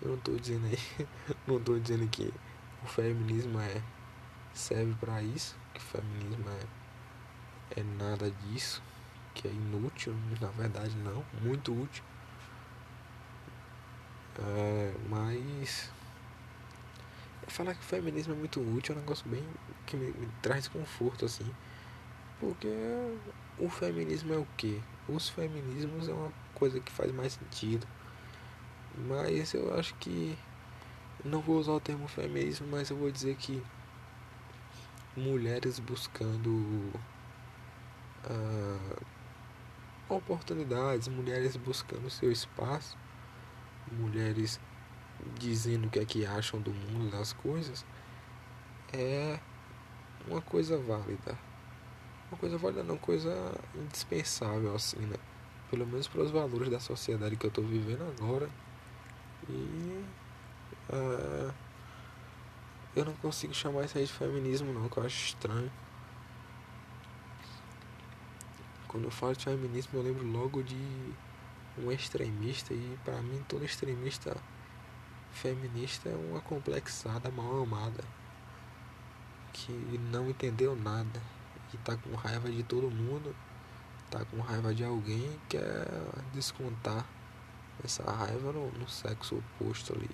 Eu 0.00 0.10
não 0.10 0.18
tô 0.18 0.32
dizendo 0.36 0.66
aí, 0.66 1.06
não 1.46 1.60
tô 1.60 1.78
dizendo 1.78 2.08
que 2.08 2.32
o 2.82 2.86
feminismo 2.86 3.60
é 3.60 3.82
serve 4.54 4.94
para 4.94 5.22
isso, 5.22 5.56
que 5.74 5.80
o 5.80 5.82
feminismo 5.82 6.44
é, 6.48 7.80
é 7.80 7.82
nada 7.82 8.30
disso, 8.30 8.82
que 9.34 9.46
é 9.46 9.50
inútil, 9.50 10.14
na 10.40 10.48
verdade 10.48 10.96
não, 10.96 11.24
muito 11.42 11.72
útil. 11.72 12.02
É, 14.38 14.94
mas 15.08 15.90
falar 17.50 17.74
que 17.74 17.80
o 17.80 17.84
feminismo 17.84 18.32
é 18.32 18.36
muito 18.36 18.60
útil 18.60 18.94
é 18.94 18.98
um 18.98 19.00
negócio 19.00 19.28
bem 19.28 19.44
que 19.84 19.96
me, 19.96 20.12
me 20.12 20.28
traz 20.40 20.68
conforto 20.68 21.24
assim. 21.24 21.50
Porque 22.38 22.68
o 23.58 23.68
feminismo 23.68 24.32
é 24.32 24.38
o 24.38 24.46
que? 24.56 24.80
Os 25.12 25.28
feminismos 25.28 26.08
é 26.08 26.12
uma 26.12 26.32
coisa 26.54 26.80
que 26.80 26.92
faz 26.92 27.12
mais 27.12 27.32
sentido. 27.34 27.86
Mas 28.96 29.54
eu 29.54 29.74
acho 29.74 29.94
que 29.96 30.36
não 31.24 31.40
vou 31.40 31.58
usar 31.58 31.72
o 31.72 31.80
termo 31.80 32.08
feminismo, 32.08 32.66
mas 32.70 32.90
eu 32.90 32.96
vou 32.96 33.10
dizer 33.10 33.36
que 33.36 33.62
mulheres 35.16 35.78
buscando 35.78 36.92
uh, 38.24 39.04
oportunidades, 40.08 41.08
mulheres 41.08 41.56
buscando 41.56 42.08
seu 42.10 42.30
espaço, 42.30 42.96
mulheres 43.92 44.60
dizendo 45.38 45.86
o 45.86 45.90
que 45.90 45.98
é 45.98 46.04
que 46.04 46.24
acham 46.24 46.60
do 46.60 46.72
mundo, 46.72 47.10
das 47.10 47.32
coisas, 47.32 47.84
é 48.92 49.38
uma 50.26 50.40
coisa 50.40 50.78
válida. 50.78 51.38
Uma 52.30 52.38
coisa 52.38 52.56
válida 52.56 52.84
não, 52.84 52.96
coisa 52.96 53.30
indispensável 53.74 54.74
assim, 54.74 55.00
né? 55.00 55.16
Pelo 55.68 55.86
menos 55.86 56.06
para 56.06 56.22
os 56.22 56.30
valores 56.30 56.70
da 56.70 56.78
sociedade 56.78 57.36
que 57.36 57.44
eu 57.44 57.48
estou 57.48 57.64
vivendo 57.64 58.02
agora. 58.02 58.48
E 59.48 60.04
uh, 60.92 61.52
eu 62.94 63.04
não 63.04 63.14
consigo 63.14 63.52
chamar 63.52 63.84
isso 63.84 63.98
aí 63.98 64.04
de 64.04 64.12
feminismo 64.12 64.72
não, 64.72 64.88
que 64.88 64.96
eu 64.96 65.04
acho 65.04 65.26
estranho. 65.26 65.70
Quando 68.86 69.04
eu 69.04 69.10
falo 69.10 69.34
de 69.34 69.44
feminismo 69.44 69.98
eu 69.98 70.02
lembro 70.02 70.24
logo 70.26 70.62
de 70.62 71.12
um 71.78 71.90
extremista 71.90 72.72
e 72.74 72.98
para 73.04 73.20
mim 73.22 73.44
todo 73.48 73.64
extremista 73.64 74.36
feminista 75.32 76.08
é 76.08 76.14
uma 76.14 76.40
complexada 76.40 77.30
mal 77.30 77.62
amada 77.62 78.04
que 79.52 79.72
não 80.12 80.28
entendeu 80.28 80.76
nada 80.76 81.20
e 81.72 81.78
tá 81.78 81.96
com 81.96 82.14
raiva 82.14 82.50
de 82.50 82.62
todo 82.62 82.90
mundo, 82.90 83.34
tá 84.10 84.24
com 84.24 84.40
raiva 84.40 84.74
de 84.74 84.84
alguém 84.84 85.24
e 85.24 85.40
quer 85.48 85.86
descontar 86.32 87.06
essa 87.84 88.02
raiva 88.10 88.52
no, 88.52 88.70
no 88.72 88.88
sexo 88.88 89.36
oposto 89.36 89.94
ali. 89.94 90.10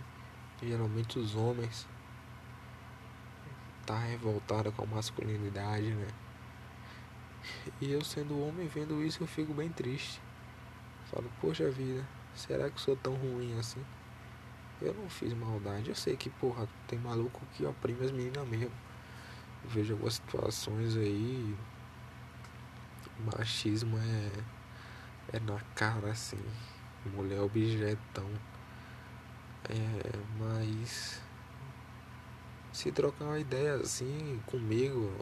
Geralmente 0.63 1.19
os 1.19 1.35
homens 1.35 1.87
tá 3.85 3.99
revoltada 3.99 4.71
com 4.73 4.83
a 4.83 4.87
masculinidade, 4.87 5.95
né? 5.95 6.09
E 7.81 7.93
eu 7.93 8.03
sendo 8.03 8.41
homem 8.41 8.67
vendo 8.67 9.03
isso 9.03 9.23
eu 9.23 9.27
fico 9.27 9.55
bem 9.55 9.69
triste. 9.69 10.21
Falo, 11.11 11.31
poxa 11.41 11.71
vida, 11.71 12.05
será 12.35 12.69
que 12.69 12.81
sou 12.81 12.97
tão 12.97 13.15
ruim 13.15 13.57
assim? 13.59 13.85
Eu 14.81 14.93
não 14.93 15.09
fiz 15.09 15.33
maldade. 15.33 15.89
Eu 15.89 15.95
sei 15.95 16.17
que, 16.17 16.29
porra, 16.29 16.69
tem 16.87 16.99
maluco 16.99 17.41
que 17.55 17.65
oprime 17.65 18.05
as 18.05 18.13
meninas 18.13 18.47
mesmo. 18.47 18.73
Eu 19.67 19.71
vejo 19.71 19.95
algumas 19.95 20.15
situações 20.15 20.97
aí. 20.97 21.57
Machismo 23.19 23.99
é. 23.99 24.31
É 25.37 25.41
na 25.41 25.59
cara 25.75 26.13
assim. 26.13 26.39
Mulher 27.05 27.41
objetão. 27.41 28.31
É, 29.69 30.19
mas. 30.39 31.21
Se 32.73 32.93
trocar 32.93 33.25
uma 33.25 33.41
ideia 33.41 33.75
assim 33.75 34.41
comigo. 34.47 35.13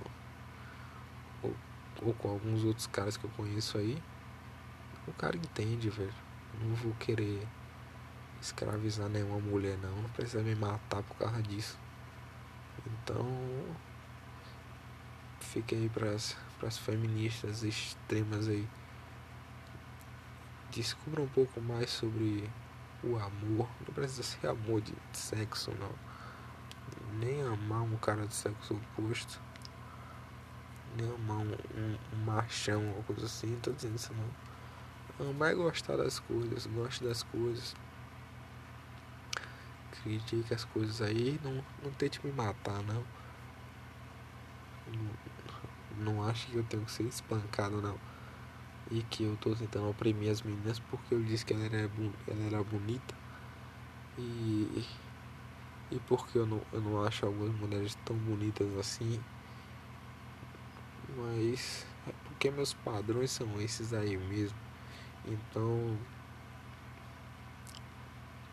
Ou, 1.43 1.57
ou 2.03 2.13
com 2.13 2.29
alguns 2.29 2.65
outros 2.65 2.87
caras 2.87 3.17
que 3.17 3.25
eu 3.25 3.31
conheço 3.31 3.79
aí. 3.79 4.01
O 5.07 5.13
cara 5.15 5.37
entende, 5.37 5.89
velho. 5.89 6.13
Não 6.61 6.75
vou 6.75 6.93
querer 6.97 7.49
escravizar 8.43 9.09
nenhuma 9.09 9.41
mulher 9.41 9.79
não, 9.79 10.03
não 10.03 10.11
precisa 10.11 10.43
me 10.43 10.55
matar 10.55 11.03
por 11.03 11.17
causa 11.17 11.43
disso. 11.43 11.79
Então 12.87 13.27
fiquei 15.55 15.79
aí 15.79 15.89
pras, 15.89 16.37
pras 16.59 16.77
feministas 16.77 17.63
extremas 17.63 18.49
aí. 18.49 18.69
Descubra 20.71 21.23
um 21.23 21.29
pouco 21.29 21.61
mais 21.61 21.91
sobre 21.91 22.51
o 23.03 23.17
amor. 23.17 23.69
Não 23.87 23.95
precisa 23.95 24.25
ser 24.25 24.49
amor 24.49 24.81
de 24.81 24.93
sexo 25.13 25.71
não. 25.79 25.93
Nem 27.19 27.41
amar 27.43 27.83
um 27.83 27.97
cara 27.97 28.27
de 28.27 28.35
sexo 28.35 28.75
oposto. 28.75 29.41
Nem 30.97 31.09
amar 31.15 31.39
um, 31.39 31.53
um, 31.53 31.99
um 32.13 32.25
machão 32.25 32.93
ou 32.97 33.03
coisa 33.05 33.27
assim, 33.27 33.47
não 33.47 33.61
tô 33.61 33.73
dizendo 33.73 33.97
isso 33.97 34.13
não. 34.13 35.31
Amar 35.31 35.53
é 35.53 35.55
gostar 35.55 35.97
das 35.97 36.19
coisas, 36.19 36.67
goste 36.67 37.05
das 37.05 37.23
coisas 37.23 37.75
critique 40.05 40.53
as 40.53 40.65
coisas 40.65 41.01
aí, 41.01 41.41
não, 41.43 41.65
não 41.83 41.91
tente 41.93 42.25
me 42.25 42.31
matar, 42.31 42.83
não. 42.83 43.03
Não, 44.93 46.15
não 46.15 46.29
acho 46.29 46.47
que 46.49 46.57
eu 46.57 46.65
tenho 46.65 46.85
que 46.85 46.91
ser 46.93 47.05
espancado, 47.05 47.81
não. 47.81 47.99
E 48.91 49.03
que 49.03 49.25
eu 49.25 49.37
tô 49.37 49.55
tentando 49.55 49.89
oprimir 49.89 50.31
as 50.31 50.43
meninas 50.43 50.79
porque 50.79 51.15
eu 51.15 51.23
disse 51.23 51.45
que 51.45 51.55
ela 51.55 51.65
era, 51.65 51.91
ela 52.29 52.45
era 52.47 52.63
bonita. 52.63 53.15
E, 54.19 54.85
e 55.91 55.99
porque 56.07 56.39
eu 56.39 56.47
não, 56.47 56.61
eu 56.73 56.81
não 56.81 57.05
acho 57.05 57.25
algumas 57.27 57.55
mulheres 57.57 57.97
tão 58.05 58.17
bonitas 58.17 58.67
assim. 58.77 59.21
Mas 61.17 61.87
é 62.07 62.13
porque 62.25 62.51
meus 62.51 62.75
padrões 62.75 63.31
são 63.31 63.61
esses 63.61 63.93
aí 63.93 64.17
mesmo. 64.17 64.59
Então 65.27 65.97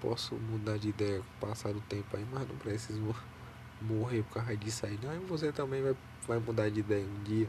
posso 0.02 0.36
mudar 0.36 0.78
de 0.78 0.90
ideia 0.90 1.20
com 1.20 1.46
o 1.46 1.50
passar 1.50 1.74
do 1.74 1.82
tempo 1.82 2.18
aí, 2.18 2.26
mas 2.32 2.48
não 2.48 2.56
preciso 2.58 3.16
morrer 3.82 4.24
por 4.24 4.36
causa 4.36 4.56
disso 4.56 4.86
aí. 4.86 5.00
Não, 5.02 5.28
você 5.28 5.52
também 5.52 5.82
vai, 5.82 5.96
vai 6.28 6.40
mudar 6.40 6.70
de 6.70 6.80
ideia 6.80 7.06
um 7.06 7.24
dia. 7.24 7.48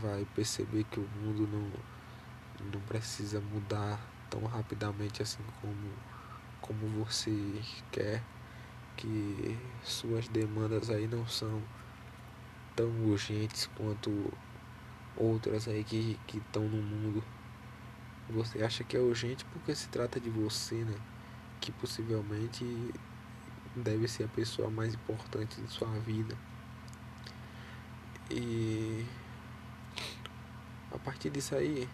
Vai 0.00 0.26
perceber 0.34 0.84
que 0.84 0.98
o 0.98 1.08
mundo 1.20 1.46
não, 1.46 2.70
não 2.72 2.80
precisa 2.82 3.40
mudar 3.40 4.00
tão 4.28 4.44
rapidamente 4.44 5.22
assim 5.22 5.42
como, 5.60 5.92
como 6.60 7.04
você 7.04 7.32
quer. 7.90 8.22
Que 8.96 9.58
suas 9.84 10.26
demandas 10.28 10.88
aí 10.88 11.06
não 11.06 11.26
são 11.26 11.62
tão 12.74 12.88
urgentes 13.04 13.68
quanto 13.76 14.32
outras 15.16 15.68
aí 15.68 15.84
que 15.84 16.18
estão 16.34 16.62
no 16.62 16.82
mundo. 16.82 17.22
Você 18.30 18.62
acha 18.62 18.82
que 18.82 18.96
é 18.96 19.00
urgente 19.00 19.44
porque 19.46 19.74
se 19.74 19.88
trata 19.88 20.18
de 20.18 20.30
você, 20.30 20.76
né? 20.76 20.96
que 21.60 21.72
possivelmente 21.72 22.64
deve 23.76 24.08
ser 24.08 24.24
a 24.24 24.28
pessoa 24.28 24.70
mais 24.70 24.94
importante 24.94 25.60
de 25.60 25.68
sua 25.70 25.88
vida. 26.00 26.36
E 28.30 29.04
a 30.92 30.98
partir 30.98 31.30
disso 31.30 31.54
aí, 31.54 31.88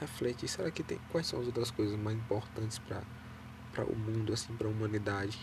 reflete, 0.00 0.48
será 0.48 0.70
que 0.70 0.82
tem 0.82 0.98
quais 1.10 1.26
são 1.26 1.40
as 1.40 1.46
outras 1.46 1.70
coisas 1.70 1.98
mais 1.98 2.16
importantes 2.16 2.78
para 2.78 3.02
para 3.72 3.86
o 3.86 3.96
mundo 3.96 4.34
assim, 4.34 4.54
para 4.54 4.66
a 4.66 4.70
humanidade? 4.70 5.38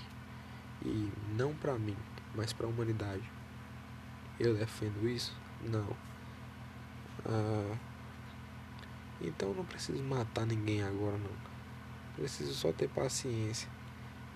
E 0.86 1.12
não 1.36 1.54
para 1.56 1.78
mim, 1.80 1.98
mas 2.36 2.54
para 2.54 2.68
a 2.68 2.70
humanidade. 2.70 3.24
Eu 4.40 4.56
defendo 4.56 5.10
isso? 5.10 5.36
Não. 5.64 5.98
Ah, 7.26 7.76
então 9.20 9.54
não 9.54 9.66
preciso 9.66 10.02
matar 10.04 10.46
ninguém 10.46 10.84
agora 10.84 11.18
não. 11.18 11.50
Preciso 12.16 12.54
só 12.54 12.72
ter 12.72 12.88
paciência 12.90 13.70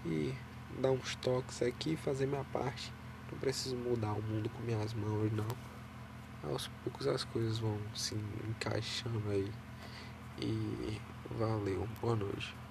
e 0.05 0.33
dar 0.79 0.91
uns 0.91 1.15
toques 1.15 1.61
aqui 1.61 1.95
fazer 1.95 2.25
minha 2.25 2.43
parte. 2.45 2.93
Não 3.31 3.39
preciso 3.39 3.75
mudar 3.75 4.13
o 4.13 4.21
mundo 4.21 4.49
com 4.49 4.61
minhas 4.63 4.93
mãos, 4.93 5.31
não. 5.31 5.47
Aos 6.49 6.67
poucos 6.83 7.07
as 7.07 7.23
coisas 7.23 7.57
vão 7.59 7.79
se 7.95 8.15
encaixando 8.49 9.21
aí. 9.29 9.51
E 10.39 10.99
valeu, 11.37 11.87
boa 12.01 12.15
noite. 12.15 12.62